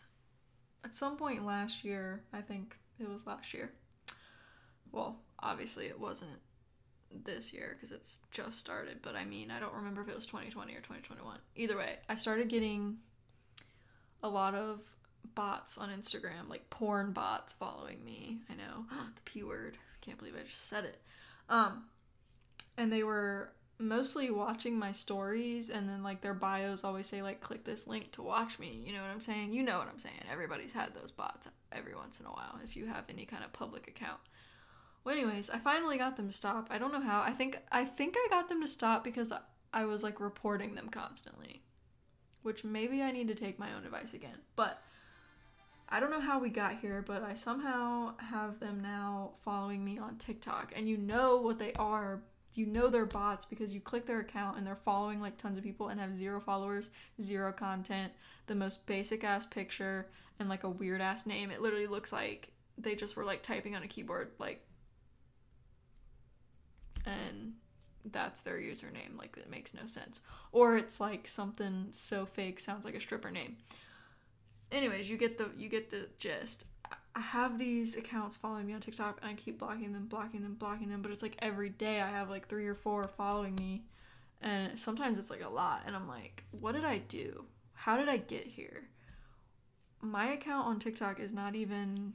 at 0.84 0.94
some 0.94 1.16
point 1.16 1.44
last 1.44 1.84
year, 1.84 2.22
I 2.32 2.40
think 2.40 2.76
it 2.98 3.08
was 3.08 3.26
last 3.26 3.52
year. 3.52 3.70
Well, 4.90 5.20
obviously, 5.38 5.86
it 5.86 6.00
wasn't 6.00 6.40
this 7.24 7.52
year 7.52 7.76
because 7.76 7.92
it's 7.92 8.20
just 8.30 8.58
started, 8.58 8.98
but 9.02 9.14
I 9.14 9.24
mean, 9.24 9.50
I 9.50 9.60
don't 9.60 9.74
remember 9.74 10.02
if 10.02 10.08
it 10.08 10.14
was 10.14 10.26
2020 10.26 10.72
or 10.72 10.80
2021. 10.80 11.38
Either 11.56 11.76
way, 11.76 11.96
I 12.08 12.14
started 12.14 12.48
getting 12.48 12.98
a 14.22 14.28
lot 14.28 14.54
of 14.54 14.80
bots 15.34 15.78
on 15.78 15.90
Instagram, 15.90 16.48
like 16.48 16.68
porn 16.70 17.12
bots 17.12 17.52
following 17.52 18.04
me. 18.04 18.40
I 18.50 18.54
know, 18.54 18.84
the 18.90 19.22
P 19.24 19.42
word. 19.42 19.78
Can't 20.00 20.18
believe 20.18 20.34
I 20.38 20.42
just 20.42 20.68
said 20.68 20.84
it. 20.84 21.00
Um, 21.48 21.84
and 22.76 22.92
they 22.92 23.02
were 23.02 23.52
mostly 23.78 24.30
watching 24.30 24.78
my 24.78 24.92
stories 24.92 25.68
and 25.68 25.88
then 25.88 26.02
like 26.02 26.20
their 26.20 26.34
bios 26.34 26.84
always 26.84 27.06
say 27.06 27.20
like 27.20 27.40
click 27.40 27.64
this 27.64 27.88
link 27.88 28.12
to 28.12 28.22
watch 28.22 28.58
me 28.58 28.80
you 28.86 28.92
know 28.92 29.00
what 29.00 29.10
i'm 29.10 29.20
saying 29.20 29.52
you 29.52 29.62
know 29.62 29.78
what 29.78 29.88
i'm 29.88 29.98
saying 29.98 30.14
everybody's 30.30 30.72
had 30.72 30.94
those 30.94 31.10
bots 31.10 31.48
every 31.72 31.94
once 31.94 32.20
in 32.20 32.26
a 32.26 32.30
while 32.30 32.60
if 32.64 32.76
you 32.76 32.86
have 32.86 33.04
any 33.08 33.24
kind 33.24 33.42
of 33.42 33.52
public 33.52 33.88
account 33.88 34.20
well, 35.04 35.16
anyways, 35.16 35.50
I 35.50 35.58
finally 35.58 35.98
got 35.98 36.16
them 36.16 36.28
to 36.28 36.32
stop. 36.32 36.68
I 36.70 36.78
don't 36.78 36.92
know 36.92 37.00
how. 37.00 37.22
I 37.22 37.32
think 37.32 37.58
I 37.72 37.84
think 37.84 38.14
I 38.16 38.26
got 38.30 38.48
them 38.48 38.62
to 38.62 38.68
stop 38.68 39.02
because 39.02 39.32
I 39.72 39.84
was 39.84 40.02
like 40.02 40.20
reporting 40.20 40.74
them 40.74 40.88
constantly, 40.88 41.62
which 42.42 42.62
maybe 42.62 43.02
I 43.02 43.10
need 43.10 43.28
to 43.28 43.34
take 43.34 43.58
my 43.58 43.72
own 43.74 43.84
advice 43.84 44.14
again. 44.14 44.38
But 44.54 44.80
I 45.88 45.98
don't 45.98 46.10
know 46.10 46.20
how 46.20 46.38
we 46.38 46.50
got 46.50 46.78
here, 46.78 47.04
but 47.06 47.22
I 47.22 47.34
somehow 47.34 48.14
have 48.18 48.60
them 48.60 48.80
now 48.80 49.32
following 49.44 49.84
me 49.84 49.98
on 49.98 50.16
TikTok, 50.16 50.72
and 50.76 50.88
you 50.88 50.96
know 50.96 51.38
what 51.38 51.58
they 51.58 51.72
are. 51.74 52.22
You 52.54 52.66
know 52.66 52.88
they're 52.88 53.06
bots 53.06 53.46
because 53.46 53.72
you 53.72 53.80
click 53.80 54.04
their 54.04 54.20
account 54.20 54.58
and 54.58 54.66
they're 54.66 54.76
following 54.76 55.22
like 55.22 55.38
tons 55.38 55.56
of 55.56 55.64
people 55.64 55.88
and 55.88 55.98
have 55.98 56.14
zero 56.14 56.38
followers, 56.38 56.90
zero 57.20 57.50
content, 57.50 58.12
the 58.46 58.54
most 58.54 58.86
basic 58.86 59.24
ass 59.24 59.46
picture, 59.46 60.06
and 60.38 60.50
like 60.50 60.62
a 60.64 60.68
weird 60.68 61.00
ass 61.00 61.24
name. 61.24 61.50
It 61.50 61.62
literally 61.62 61.86
looks 61.86 62.12
like 62.12 62.52
they 62.76 62.94
just 62.94 63.16
were 63.16 63.24
like 63.24 63.42
typing 63.42 63.74
on 63.74 63.82
a 63.82 63.88
keyboard, 63.88 64.32
like 64.38 64.62
and 67.04 67.54
that's 68.10 68.40
their 68.40 68.58
username. 68.58 69.18
Like 69.18 69.36
it 69.36 69.50
makes 69.50 69.74
no 69.74 69.86
sense. 69.86 70.20
Or 70.50 70.76
it's 70.76 71.00
like 71.00 71.26
something 71.26 71.88
so 71.90 72.26
fake 72.26 72.60
sounds 72.60 72.84
like 72.84 72.94
a 72.94 73.00
stripper 73.00 73.30
name. 73.30 73.56
Anyways, 74.70 75.08
you 75.08 75.16
get 75.16 75.38
the 75.38 75.50
you 75.56 75.68
get 75.68 75.90
the 75.90 76.08
gist. 76.18 76.66
I 77.14 77.20
have 77.20 77.58
these 77.58 77.96
accounts 77.96 78.36
following 78.36 78.66
me 78.66 78.72
on 78.72 78.80
TikTok 78.80 79.18
and 79.20 79.30
I 79.30 79.34
keep 79.34 79.58
blocking 79.58 79.92
them, 79.92 80.06
blocking 80.06 80.42
them, 80.42 80.54
blocking 80.54 80.88
them, 80.88 81.02
but 81.02 81.10
it's 81.10 81.22
like 81.22 81.36
every 81.40 81.68
day 81.68 82.00
I 82.00 82.08
have 82.08 82.30
like 82.30 82.48
3 82.48 82.66
or 82.66 82.74
4 82.74 83.04
following 83.16 83.54
me 83.56 83.82
and 84.40 84.78
sometimes 84.78 85.18
it's 85.18 85.28
like 85.28 85.42
a 85.44 85.48
lot 85.48 85.82
and 85.86 85.94
I'm 85.94 86.08
like, 86.08 86.44
what 86.52 86.72
did 86.72 86.86
I 86.86 86.98
do? 86.98 87.44
How 87.74 87.98
did 87.98 88.08
I 88.08 88.16
get 88.16 88.46
here? 88.46 88.88
My 90.00 90.32
account 90.32 90.66
on 90.66 90.78
TikTok 90.78 91.20
is 91.20 91.32
not 91.32 91.54
even 91.54 92.14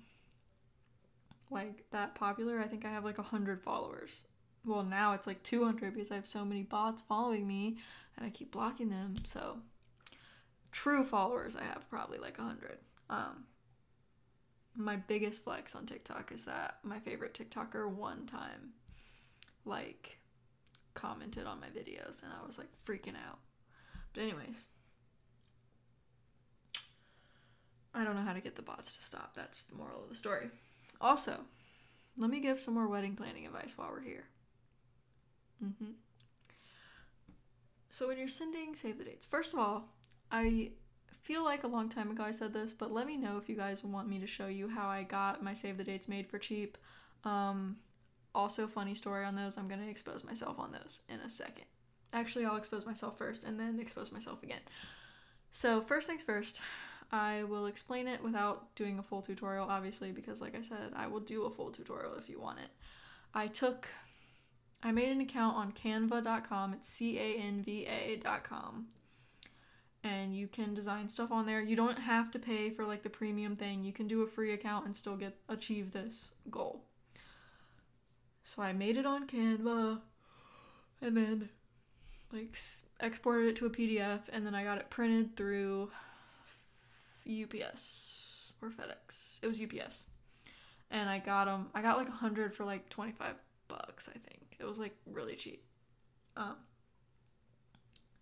like 1.51 1.85
that 1.91 2.15
popular. 2.15 2.59
I 2.59 2.67
think 2.67 2.83
I 2.83 2.89
have 2.89 3.05
like 3.05 3.19
a 3.19 3.21
100 3.21 3.61
followers 3.61 4.25
well 4.65 4.83
now 4.83 5.13
it's 5.13 5.27
like 5.27 5.43
200 5.43 5.93
because 5.93 6.11
I 6.11 6.15
have 6.15 6.27
so 6.27 6.43
many 6.45 6.63
bots 6.63 7.01
following 7.01 7.47
me 7.47 7.77
and 8.17 8.25
I 8.25 8.29
keep 8.29 8.51
blocking 8.51 8.89
them. 8.89 9.15
So 9.23 9.57
true 10.71 11.05
followers 11.05 11.55
I 11.55 11.63
have 11.63 11.89
probably 11.89 12.17
like 12.17 12.37
100. 12.37 12.77
Um 13.09 13.45
my 14.75 14.95
biggest 14.95 15.43
flex 15.43 15.75
on 15.75 15.85
TikTok 15.85 16.31
is 16.31 16.45
that 16.45 16.77
my 16.83 16.99
favorite 16.99 17.33
TikToker 17.33 17.89
one 17.89 18.27
time 18.27 18.73
like 19.65 20.19
commented 20.93 21.45
on 21.45 21.59
my 21.59 21.67
videos 21.67 22.23
and 22.23 22.31
I 22.31 22.45
was 22.45 22.57
like 22.57 22.69
freaking 22.85 23.15
out. 23.15 23.39
But 24.13 24.23
anyways, 24.23 24.65
I 27.93 28.03
don't 28.03 28.15
know 28.15 28.21
how 28.21 28.33
to 28.33 28.41
get 28.41 28.55
the 28.55 28.61
bots 28.61 28.95
to 28.95 29.03
stop. 29.03 29.33
That's 29.35 29.63
the 29.63 29.75
moral 29.75 30.03
of 30.03 30.09
the 30.09 30.15
story. 30.15 30.49
Also, 31.01 31.35
let 32.17 32.29
me 32.29 32.39
give 32.39 32.59
some 32.59 32.75
more 32.75 32.87
wedding 32.87 33.15
planning 33.15 33.45
advice 33.45 33.73
while 33.75 33.89
we're 33.91 34.01
here. 34.01 34.25
Mm-hmm. 35.63 35.91
So 37.89 38.07
when 38.07 38.17
you're 38.17 38.27
sending 38.27 38.75
save 38.75 38.97
the 38.97 39.05
dates, 39.05 39.25
first 39.25 39.53
of 39.53 39.59
all, 39.59 39.85
I 40.31 40.71
feel 41.21 41.43
like 41.43 41.63
a 41.63 41.67
long 41.67 41.89
time 41.89 42.11
ago 42.11 42.23
I 42.23 42.31
said 42.31 42.53
this, 42.53 42.73
but 42.73 42.91
let 42.91 43.07
me 43.07 43.17
know 43.17 43.37
if 43.37 43.49
you 43.49 43.55
guys 43.55 43.83
want 43.83 44.07
me 44.07 44.19
to 44.19 44.27
show 44.27 44.47
you 44.47 44.69
how 44.69 44.87
I 44.87 45.03
got 45.03 45.43
my 45.43 45.53
save 45.53 45.77
the 45.77 45.83
dates 45.83 46.07
made 46.07 46.27
for 46.27 46.37
cheap. 46.37 46.77
Um, 47.23 47.77
also, 48.35 48.67
funny 48.67 48.93
story 48.93 49.25
on 49.25 49.35
those. 49.35 49.57
I'm 49.57 49.67
gonna 49.67 49.87
expose 49.87 50.23
myself 50.23 50.59
on 50.59 50.71
those 50.71 51.01
in 51.09 51.19
a 51.21 51.29
second. 51.29 51.65
Actually, 52.13 52.45
I'll 52.45 52.55
expose 52.55 52.85
myself 52.85 53.17
first 53.17 53.43
and 53.43 53.59
then 53.59 53.79
expose 53.79 54.11
myself 54.11 54.43
again. 54.43 54.61
So 55.49 55.81
first 55.81 56.07
things 56.07 56.21
first, 56.21 56.61
I 57.11 57.43
will 57.43 57.65
explain 57.65 58.07
it 58.07 58.23
without 58.23 58.75
doing 58.75 58.99
a 58.99 59.03
full 59.03 59.21
tutorial, 59.21 59.67
obviously, 59.69 60.11
because 60.11 60.41
like 60.41 60.55
I 60.55 60.61
said, 60.61 60.91
I 60.95 61.07
will 61.07 61.19
do 61.19 61.43
a 61.43 61.49
full 61.49 61.71
tutorial 61.71 62.15
if 62.15 62.29
you 62.29 62.39
want 62.39 62.59
it. 62.59 62.69
I 63.33 63.47
took, 63.47 63.87
I 64.83 64.91
made 64.91 65.09
an 65.09 65.21
account 65.21 65.57
on 65.57 65.71
canva.com, 65.71 66.73
it's 66.73 66.87
C 66.87 67.17
A 67.17 67.37
N 67.39 67.63
V 67.63 67.87
A.com, 67.87 68.87
and 70.03 70.35
you 70.35 70.47
can 70.47 70.73
design 70.73 71.09
stuff 71.09 71.31
on 71.31 71.45
there. 71.45 71.61
You 71.61 71.75
don't 71.75 71.99
have 71.99 72.31
to 72.31 72.39
pay 72.39 72.69
for 72.69 72.85
like 72.85 73.03
the 73.03 73.09
premium 73.09 73.55
thing, 73.55 73.83
you 73.83 73.91
can 73.91 74.07
do 74.07 74.21
a 74.21 74.27
free 74.27 74.53
account 74.53 74.85
and 74.85 74.95
still 74.95 75.17
get 75.17 75.37
achieve 75.49 75.91
this 75.91 76.31
goal. 76.51 76.83
So 78.43 78.61
I 78.61 78.71
made 78.71 78.97
it 78.97 79.05
on 79.05 79.27
Canva 79.27 79.99
and 81.01 81.17
then 81.17 81.49
like 82.31 82.57
exported 83.01 83.49
it 83.49 83.55
to 83.57 83.65
a 83.65 83.69
PDF 83.69 84.21
and 84.31 84.45
then 84.45 84.55
I 84.55 84.63
got 84.63 84.77
it 84.77 84.89
printed 84.89 85.35
through 85.35 85.89
UPS 87.27 88.53
or 88.61 88.69
FedEx. 88.69 89.39
It 89.41 89.47
was 89.47 89.61
UPS. 89.61 90.05
And 90.89 91.09
I 91.09 91.19
got 91.19 91.45
them 91.45 91.67
I 91.75 91.81
got 91.81 91.97
like 91.97 92.07
100 92.07 92.55
for 92.55 92.63
like 92.63 92.87
25 92.89 93.35
bucks, 93.67 94.09
I 94.09 94.17
think. 94.17 94.46
It 94.59 94.65
was 94.65 94.79
like 94.79 94.95
really 95.05 95.35
cheap. 95.35 95.63
Um 96.35 96.55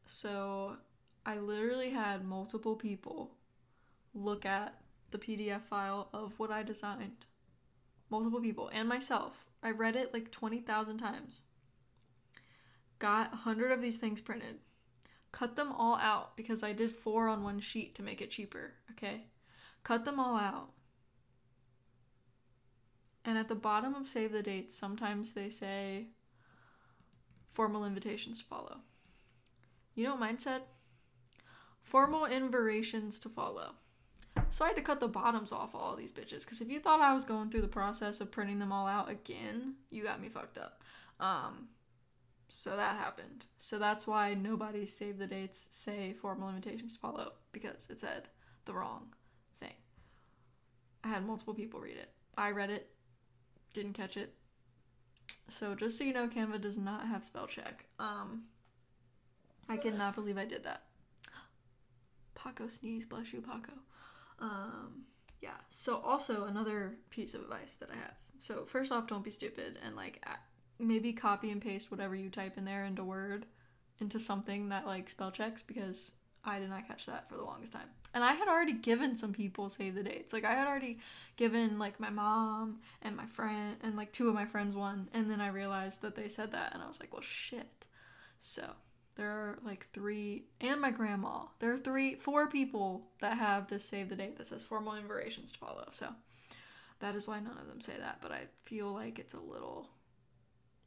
so 0.06 0.78
I 1.26 1.38
literally 1.38 1.90
had 1.90 2.24
multiple 2.24 2.76
people 2.76 3.32
look 4.14 4.46
at 4.46 4.76
the 5.12 5.18
PDF 5.18 5.64
file 5.64 6.10
of 6.14 6.38
what 6.40 6.52
I 6.52 6.64
designed. 6.64 7.26
Multiple 8.10 8.42
people 8.42 8.70
and 8.72 8.88
myself. 8.88 9.46
I 9.64 9.72
read 9.72 9.96
it 9.96 10.14
like 10.14 10.30
20,000 10.30 11.00
times 11.00 11.42
got 13.00 13.34
a 13.34 13.38
hundred 13.38 13.72
of 13.72 13.82
these 13.82 13.98
things 13.98 14.22
printed, 14.22 14.58
cut 15.32 15.56
them 15.56 15.72
all 15.72 15.96
out 15.98 16.36
because 16.36 16.64
I 16.64 16.74
did 16.74 16.92
four 16.92 17.28
on 17.28 17.44
one 17.44 17.60
sheet 17.60 17.96
to 17.96 18.04
make 18.04 18.22
it 18.22 18.32
cheaper, 18.32 18.74
okay? 18.92 19.26
Cut 19.84 20.06
them 20.06 20.20
all 20.20 20.38
out. 20.38 20.70
And 23.24 23.38
at 23.38 23.48
the 23.48 23.56
bottom 23.56 23.96
of 23.96 24.08
Save 24.08 24.32
the 24.32 24.44
Dates, 24.44 24.76
sometimes 24.76 25.34
they 25.34 25.50
say 25.50 26.08
formal 27.56 27.86
invitations 27.86 28.40
to 28.40 28.46
follow. 28.46 28.78
You 29.96 30.04
know 30.04 30.12
what 30.12 30.20
mine 30.20 30.38
said? 30.38 30.62
Formal 31.82 32.26
invitations 32.26 33.18
to 33.20 33.30
follow. 33.30 33.72
So 34.50 34.66
I 34.66 34.70
had 34.70 34.78
to 34.78 34.84
cut 34.84 35.00
the 35.00 35.08
bottoms 35.08 35.54
off 35.54 35.74
all 35.74 35.96
these 35.96 36.12
bitches 36.12 36.42
because 36.42 36.60
if 36.60 36.70
you 36.70 36.82
thought 36.82 37.00
I 37.00 37.14
was 37.14 37.24
going 37.24 37.50
through 37.50 37.62
the 37.62 37.68
process 37.70 38.20
of 38.20 38.30
printing 38.30 38.60
them 38.60 38.74
all 38.74 38.88
out 38.88 39.10
again, 39.10 39.76
you 39.90 40.04
got 40.04 40.22
me 40.22 40.28
fucked 40.28 40.58
up. 40.58 40.82
Um, 41.22 41.70
so 42.50 42.76
that 42.76 42.98
happened. 42.98 43.46
So 43.58 43.80
that's 43.80 44.06
why 44.06 44.34
nobody 44.34 44.86
save 44.86 45.18
the 45.18 45.26
dates 45.26 45.70
say 45.72 46.14
formal 46.14 46.50
invitations 46.50 46.94
to 46.94 47.00
follow 47.00 47.32
because 47.54 47.90
it 47.90 48.02
said 48.02 48.28
the 48.66 48.74
wrong 48.74 49.14
thing. 49.60 49.74
I 51.06 51.08
had 51.08 51.26
multiple 51.26 51.54
people 51.54 51.80
read 51.80 51.98
it. 51.98 52.10
I 52.38 52.52
read 52.52 52.70
it, 52.70 52.90
didn't 53.72 53.94
catch 53.94 54.18
it. 54.18 54.34
So 55.50 55.76
just 55.76 55.98
so 55.98 56.04
you 56.04 56.14
know, 56.14 56.28
Canva 56.28 56.62
does 56.62 56.78
not 56.78 57.08
have 57.08 57.24
spell 57.24 57.48
check. 57.48 57.86
Um, 58.00 58.44
I 59.70 59.78
cannot 59.78 60.16
believe 60.16 60.38
I 60.38 60.46
did 60.46 60.64
that. 60.64 60.84
Paco 62.36 62.68
sneeze, 62.68 63.06
bless 63.06 63.34
you, 63.34 63.42
Paco. 63.42 63.74
Um, 64.40 65.06
yeah. 65.42 65.58
So 65.70 65.98
also 65.98 66.46
another 66.46 66.96
piece 67.10 67.34
of 67.34 67.42
advice 67.42 67.76
that 67.80 67.90
I 67.90 67.96
have. 67.96 68.16
So 68.40 68.66
first 68.66 68.92
off, 68.92 69.08
don't 69.08 69.24
be 69.24 69.32
stupid 69.32 69.80
and 69.84 69.96
like 69.96 70.24
maybe 70.78 71.14
copy 71.14 71.52
and 71.52 71.62
paste 71.62 71.90
whatever 71.90 72.16
you 72.16 72.30
type 72.30 72.58
in 72.58 72.66
there 72.66 72.86
into 72.86 73.04
Word 73.04 73.46
into 74.00 74.20
something 74.20 74.70
that 74.70 74.86
like 74.86 75.10
spell 75.10 75.32
checks 75.32 75.62
because 75.62 76.12
I 76.46 76.60
did 76.60 76.70
not 76.70 76.88
catch 76.88 77.06
that 77.08 77.30
for 77.30 77.36
the 77.36 77.44
longest 77.44 77.74
time. 77.74 77.90
And 78.14 78.24
I 78.24 78.34
had 78.34 78.48
already 78.48 78.74
given 78.74 79.16
some 79.16 79.34
people 79.34 79.70
save 79.70 79.96
the 79.96 80.04
dates. 80.04 80.34
Like 80.34 80.46
I 80.46 80.54
had 80.54 80.68
already 80.68 81.00
given 81.38 81.78
like 81.80 82.00
my 82.00 82.10
mom 82.10 82.80
and 83.02 83.16
my 83.16 83.26
friend 83.26 83.76
and 83.82 83.96
like 83.96 84.12
two 84.12 84.30
of 84.30 84.36
my 84.36 84.46
friends 84.46 84.76
one 84.76 85.10
and 85.14 85.30
then 85.30 85.42
I 85.42 85.48
realized 85.48 86.02
that 86.02 86.16
they 86.16 86.28
said 86.28 86.52
that 86.52 86.74
and 86.74 86.82
I 86.82 86.88
was 86.88 87.00
like, 87.00 87.12
"Well, 87.14 87.22
shit." 87.22 87.88
So, 88.40 88.64
there 89.16 89.30
are 89.30 89.60
like 89.66 89.88
three 89.94 90.46
and 90.62 90.80
my 90.80 90.92
grandma. 90.92 91.46
There 91.60 91.74
are 91.74 91.80
three 91.80 92.16
four 92.16 92.48
people 92.48 93.08
that 93.22 93.38
have 93.38 93.68
this 93.68 93.84
save 93.84 94.10
the 94.10 94.16
date 94.16 94.38
that 94.38 94.48
says 94.48 94.64
formal 94.64 94.96
invitations 94.96 95.52
to 95.54 95.60
follow. 95.60 95.88
So, 95.92 96.10
that 97.00 97.16
is 97.16 97.28
why 97.28 97.40
none 97.40 97.58
of 97.58 97.68
them 97.68 97.82
say 97.82 97.98
that, 98.00 98.20
but 98.22 98.32
I 98.32 98.44
feel 98.64 98.92
like 98.94 99.20
it's 99.20 99.34
a 99.34 99.40
little 99.40 99.90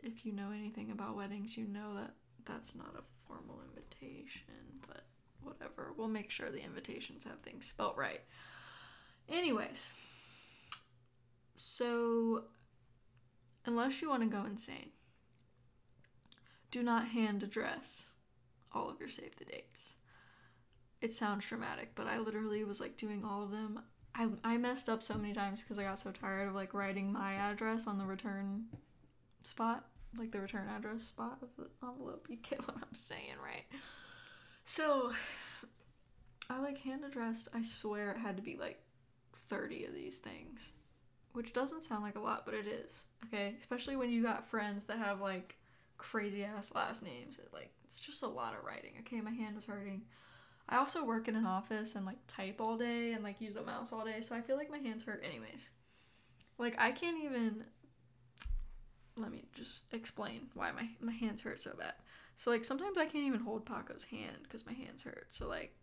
if 0.02 0.24
you 0.24 0.32
know 0.32 0.50
anything 0.56 0.90
about 0.90 1.16
weddings, 1.16 1.56
you 1.56 1.66
know 1.66 1.94
that 1.96 2.14
that's 2.46 2.74
not 2.74 2.94
a 2.96 3.02
formal 3.26 3.60
invitation, 3.68 4.80
but 4.86 5.04
whatever. 5.48 5.92
We'll 5.96 6.08
make 6.08 6.30
sure 6.30 6.50
the 6.50 6.64
invitations 6.64 7.24
have 7.24 7.40
things 7.40 7.66
spelt 7.66 7.96
right. 7.96 8.20
Anyways, 9.28 9.92
so 11.56 12.44
unless 13.66 14.00
you 14.00 14.08
want 14.08 14.22
to 14.22 14.28
go 14.28 14.44
insane, 14.44 14.90
do 16.70 16.82
not 16.82 17.08
hand 17.08 17.42
address 17.42 18.06
all 18.72 18.88
of 18.88 19.00
your 19.00 19.08
save 19.08 19.37
the 19.37 19.44
dates. 19.44 19.96
It 21.00 21.12
sounds 21.12 21.46
dramatic, 21.46 21.94
but 21.94 22.06
I 22.06 22.18
literally 22.18 22.64
was 22.64 22.80
like 22.80 22.96
doing 22.96 23.24
all 23.24 23.42
of 23.42 23.50
them. 23.50 23.80
I, 24.14 24.28
I 24.42 24.56
messed 24.56 24.88
up 24.88 25.02
so 25.02 25.14
many 25.14 25.32
times 25.32 25.61
because 25.61 25.78
I 25.78 25.84
got 25.84 25.98
so 25.98 26.11
tired 26.11 26.48
of 26.48 26.54
like 26.54 26.74
writing 26.74 27.12
my 27.12 27.34
address 27.34 27.87
on 27.87 27.98
the 27.98 28.04
return 28.04 28.64
spot, 29.44 29.87
like 30.18 30.32
the 30.32 30.40
return 30.40 30.68
address 30.68 31.04
spot 31.04 31.38
of 31.42 31.48
the 31.56 31.68
envelope. 31.87 32.26
You 32.28 32.37
get 32.37 32.58
what 32.66 32.76
I'm 32.76 32.94
saying, 32.94 33.37
right? 33.42 33.64
So 34.68 35.12
I 36.50 36.61
like 36.61 36.78
hand 36.78 37.02
addressed, 37.04 37.48
I 37.54 37.62
swear 37.62 38.12
it 38.12 38.18
had 38.18 38.37
to 38.37 38.42
be 38.42 38.57
like 38.57 38.81
30 39.48 39.87
of 39.87 39.94
these 39.94 40.20
things. 40.20 40.72
Which 41.33 41.52
doesn't 41.52 41.85
sound 41.85 42.02
like 42.02 42.16
a 42.16 42.20
lot, 42.20 42.44
but 42.44 42.54
it 42.54 42.66
is. 42.66 43.07
Okay? 43.26 43.54
Especially 43.59 43.96
when 43.96 44.11
you 44.11 44.22
got 44.22 44.46
friends 44.46 44.87
that 44.87 44.98
have 44.98 45.20
like 45.20 45.57
crazy 45.96 46.44
ass 46.44 46.74
last 46.74 47.02
names. 47.02 47.38
It, 47.38 47.48
like 47.52 47.70
it's 47.85 48.00
just 48.00 48.22
a 48.22 48.28
lot 48.28 48.54
of 48.54 48.64
writing. 48.64 48.92
Okay, 49.00 49.20
my 49.20 49.31
hand 49.31 49.57
is 49.57 49.64
hurting. 49.64 50.02
I 50.68 50.76
also 50.76 51.04
work 51.04 51.28
in 51.28 51.37
an 51.37 51.46
office 51.46 51.94
and 51.94 52.04
like 52.04 52.18
type 52.26 52.61
all 52.61 52.76
day 52.76 53.12
and 53.12 53.24
like 53.24 53.40
use 53.40 53.57
a 53.57 53.62
mouse 53.62 53.92
all 53.92 54.04
day, 54.04 54.20
so 54.20 54.37
I 54.37 54.42
feel 54.42 54.57
like 54.57 54.70
my 54.70 54.78
hands 54.78 55.04
hurt 55.04 55.22
anyways. 55.24 55.70
Like 56.59 56.78
I 56.78 56.92
can't 56.92 57.24
even 57.24 57.64
let 59.18 59.31
me 59.31 59.44
just 59.54 59.92
explain 59.92 60.48
why 60.54 60.72
my, 60.72 60.88
my 61.00 61.12
hands 61.12 61.42
hurt 61.42 61.61
so 61.61 61.74
bad. 61.78 61.94
So 62.37 62.50
like 62.50 62.64
sometimes 62.64 62.98
I 62.98 63.07
can't 63.07 63.24
even 63.24 63.40
hold 63.40 63.66
Paco's 63.66 64.04
hand 64.04 64.38
because 64.42 64.66
my 64.66 64.72
hands 64.72 65.02
hurt. 65.02 65.26
So 65.28 65.48
like 65.48 65.74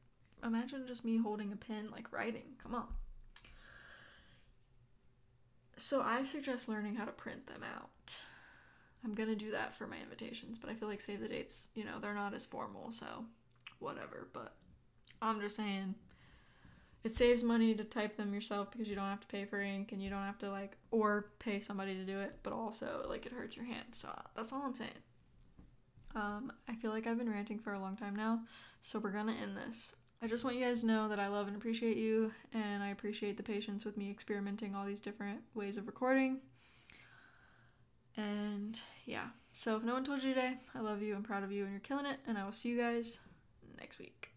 imagine 0.44 0.86
just 0.88 1.06
me 1.06 1.18
holding 1.18 1.52
a 1.52 1.56
pen 1.56 1.90
like 1.92 2.12
writing. 2.12 2.56
Come 2.62 2.76
on. 2.76 2.88
So 5.78 6.02
I 6.02 6.24
suggest 6.24 6.70
learning 6.70 6.96
how 6.96 7.06
to 7.06 7.12
print 7.12 7.48
them 7.48 7.62
out. 7.64 8.16
I'm 9.04 9.14
gonna 9.14 9.36
do 9.36 9.52
that 9.52 9.76
for 9.76 9.86
my 9.86 9.98
invitations, 9.98 10.58
but 10.58 10.70
I 10.70 10.74
feel 10.74 10.88
like 10.88 11.02
save 11.02 11.20
the 11.20 11.28
dates, 11.28 11.68
you 11.76 11.84
know, 11.84 12.00
they're 12.02 12.14
not 12.14 12.34
as 12.34 12.46
formal, 12.46 12.92
so 12.92 13.26
whatever. 13.80 14.30
But 14.34 14.56
I'm 15.22 15.40
just 15.42 15.56
saying 15.56 15.96
it 17.06 17.14
saves 17.14 17.44
money 17.44 17.76
to 17.76 17.84
type 17.84 18.18
them 18.18 18.34
yourself 18.34 18.72
because 18.72 18.90
you 18.90 18.96
don't 18.96 19.06
have 19.06 19.22
to 19.22 19.28
pay 19.28 19.46
for 19.46 19.62
ink 19.62 19.92
and 19.92 20.02
you 20.02 20.10
don't 20.10 20.24
have 20.24 20.40
to 20.40 20.50
like 20.50 20.76
or 20.90 21.28
pay 21.38 21.60
somebody 21.60 21.94
to 21.94 22.04
do 22.04 22.20
it 22.20 22.40
but 22.42 22.52
also 22.52 23.06
like 23.08 23.28
it 23.28 23.32
hurts 23.32 23.56
your 23.56 23.66
hand. 23.66 23.86
So 23.92 24.10
that's 24.36 24.52
all 24.52 24.64
i'm 24.64 24.76
saying. 24.76 24.90
Um, 26.16 26.52
i 26.68 26.74
feel 26.74 26.92
like 26.92 27.06
i've 27.06 27.20
been 27.20 27.30
ranting 27.30 27.60
for 27.60 27.74
a 27.74 27.80
long 27.80 27.96
time 27.96 28.16
now 28.16 28.42
so 28.82 28.98
we're 29.00 29.12
gonna 29.12 29.36
end 29.40 29.56
this. 29.56 29.96
I 30.22 30.28
just 30.28 30.44
want 30.44 30.56
you 30.56 30.66
guys 30.66 30.82
to 30.82 30.88
know 30.88 31.08
that 31.10 31.20
i 31.20 31.28
love 31.28 31.48
and 31.48 31.56
appreciate 31.56 31.98
you 31.98 32.34
and 32.54 32.82
i 32.82 32.90
appreciate 32.90 33.38
the 33.38 33.44
patience 33.44 33.86
with 33.86 33.98
me 33.98 34.10
experimenting 34.10 34.74
all 34.74 34.86
these 34.86 35.02
different 35.02 35.42
ways 35.54 35.78
of 35.78 35.86
recording. 35.86 36.40
And 38.18 38.80
yeah. 39.06 39.28
So 39.54 39.76
if 39.78 39.84
no 39.84 39.94
one 39.94 40.04
told 40.04 40.24
you 40.24 40.34
today 40.34 40.56
i 40.74 40.80
love 40.80 41.04
you 41.04 41.16
i'm 41.16 41.24
proud 41.24 41.44
of 41.44 41.52
you 41.52 41.66
and 41.66 41.72
you're 41.72 41.82
killing 41.82 42.08
it 42.08 42.18
and 42.26 42.36
i 42.36 42.44
will 42.44 42.52
see 42.52 42.70
you 42.70 42.80
guys 42.80 43.20
next 43.80 44.00
week 44.00 44.35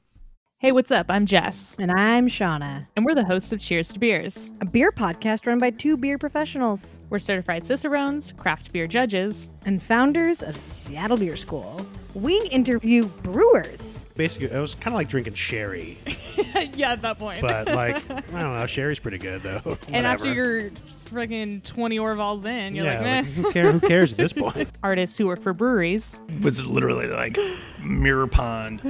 Hey, 0.61 0.73
what's 0.73 0.91
up? 0.91 1.07
I'm 1.09 1.25
Jess. 1.25 1.77
And 1.79 1.89
I'm 1.89 2.27
Shauna. 2.27 2.85
And 2.97 3.05
we're 3.07 3.15
the 3.15 3.23
hosts 3.23 3.53
of 3.53 3.61
Cheers 3.61 3.93
to 3.93 4.01
Beers, 4.01 4.51
a 4.61 4.65
beer 4.67 4.91
podcast 4.91 5.47
run 5.47 5.61
by 5.61 5.71
two 5.71 5.97
beer 5.97 6.19
professionals. 6.19 6.99
We're 7.11 7.21
certified 7.21 7.63
cicerones, 7.63 8.33
craft 8.33 8.73
beer 8.73 8.89
judges, 8.89 9.51
and 9.67 9.81
founders 9.81 10.43
of 10.43 10.57
Seattle 10.57 11.17
Beer 11.17 11.37
School. 11.37 11.81
We 12.15 12.41
interview 12.51 13.05
brewers. 13.07 14.05
Basically, 14.17 14.51
it 14.51 14.61
was 14.61 14.75
kind 14.75 14.89
of 14.89 14.95
like 14.95 15.09
drinking 15.09 15.35
sherry, 15.35 15.99
yeah, 16.75 16.93
at 16.93 17.03
that 17.03 17.19
point. 17.19 17.41
but 17.41 17.69
like 17.69 17.97
I 18.11 18.21
don't 18.41 18.57
know, 18.57 18.67
sherry's 18.67 18.99
pretty 18.99 19.19
good 19.19 19.43
though. 19.43 19.79
and 19.89 20.07
after 20.07 20.29
Whatever. 20.29 20.35
you're 20.35 20.71
freaking 21.11 21.63
20 21.65 21.99
Orvals 21.99 22.45
in, 22.45 22.75
you're 22.75 22.85
yeah, 22.85 22.95
like, 22.95 23.03
meh. 23.03 23.17
like, 23.21 23.27
who 23.27 23.53
cares? 23.53 23.73
Who 23.73 23.81
cares 23.89 24.13
at 24.13 24.19
this 24.19 24.33
point? 24.33 24.69
Artists 24.83 25.17
who 25.17 25.27
work 25.27 25.41
for 25.41 25.53
breweries. 25.53 26.21
was 26.43 26.65
literally 26.67 27.07
like 27.07 27.39
Mirror 27.83 28.27
Pond, 28.29 28.81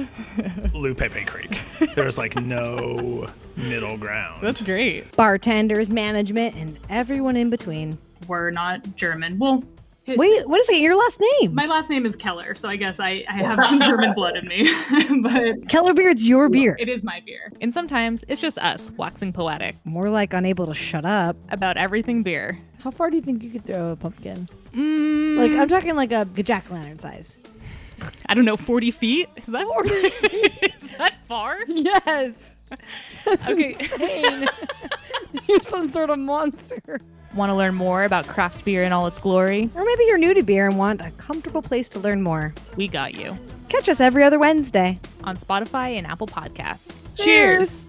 Lupepe 0.73 1.25
Creek. 1.27 1.59
There 1.95 2.05
was 2.05 2.17
like 2.17 2.35
no 2.35 3.27
middle 3.55 3.97
ground. 3.97 4.41
That's 4.41 4.61
great. 4.61 5.15
Bartenders, 5.15 5.91
management, 5.91 6.55
and 6.55 6.77
everyone 6.89 7.35
in 7.37 7.49
between. 7.49 7.97
We're 8.27 8.51
not 8.51 8.95
German. 8.95 9.39
Well, 9.39 9.63
his- 10.09 10.17
Wait, 10.17 10.47
what 10.47 10.59
is 10.61 10.69
it? 10.69 10.81
Your 10.81 10.95
last 10.95 11.19
name? 11.39 11.55
my 11.55 11.65
last 11.65 11.89
name 11.89 12.05
is 12.05 12.15
Keller, 12.15 12.53
so 12.55 12.67
I 12.69 12.75
guess 12.75 12.99
I, 12.99 13.23
I 13.29 13.33
have 13.37 13.59
some 13.69 13.81
German 13.81 14.13
blood 14.13 14.35
in 14.37 14.47
me. 14.47 14.69
but 15.23 15.67
Kellerbier's 15.69 16.27
your 16.27 16.49
beer. 16.49 16.75
it 16.79 16.89
is 16.89 17.03
my 17.03 17.21
beer. 17.25 17.51
And 17.61 17.73
sometimes 17.73 18.23
it's 18.27 18.41
just 18.41 18.57
us 18.59 18.91
waxing 18.97 19.31
poetic 19.33 19.75
More 19.85 20.09
like 20.09 20.33
unable 20.33 20.65
to 20.67 20.73
shut 20.75 21.05
up. 21.05 21.35
about 21.51 21.77
everything 21.77 22.23
beer. 22.23 22.57
How 22.83 22.91
far 22.91 23.09
do 23.09 23.15
you 23.17 23.21
think 23.21 23.43
you 23.43 23.49
could 23.49 23.63
throw 23.65 23.91
a 23.91 23.95
pumpkin? 23.95 24.47
Mm, 24.73 25.37
Like 25.37 25.51
I'm 25.59 25.67
talking 25.67 25.95
like 25.95 26.11
a 26.11 26.25
jack 26.43 26.65
o' 26.69 26.73
lantern 26.73 26.99
size. 26.99 27.39
I 28.27 28.33
don't 28.33 28.45
know, 28.45 28.55
40 28.55 28.91
feet? 28.91 29.27
Is 29.37 29.47
that 29.47 29.65
is 30.63 30.89
that 30.97 31.15
far? 31.27 31.57
Yes. 31.67 32.55
That's 33.25 33.49
Okay. 33.49 33.73
insane. 33.77 34.47
You're 35.49 35.61
some 35.63 35.89
sort 35.89 36.09
of 36.11 36.19
monster. 36.19 36.99
Want 37.35 37.49
to 37.49 37.55
learn 37.55 37.75
more 37.75 38.03
about 38.03 38.27
craft 38.27 38.65
beer 38.65 38.83
in 38.83 38.91
all 38.91 39.05
its 39.07 39.19
glory? 39.19 39.69
Or 39.75 39.85
maybe 39.85 40.03
you're 40.05 40.17
new 40.17 40.33
to 40.33 40.43
beer 40.43 40.67
and 40.67 40.77
want 40.77 41.01
a 41.01 41.11
comfortable 41.11 41.61
place 41.61 41.87
to 41.89 41.99
learn 41.99 42.21
more. 42.23 42.53
We 42.75 42.87
got 42.87 43.13
you 43.13 43.37
Catch 43.69 43.87
us 43.87 43.99
every 43.99 44.23
other 44.23 44.39
Wednesday. 44.39 44.99
on 45.23 45.37
Spotify 45.37 45.95
and 45.97 46.07
Apple 46.07 46.25
Podcasts. 46.27 47.01
Cheers. 47.15 47.88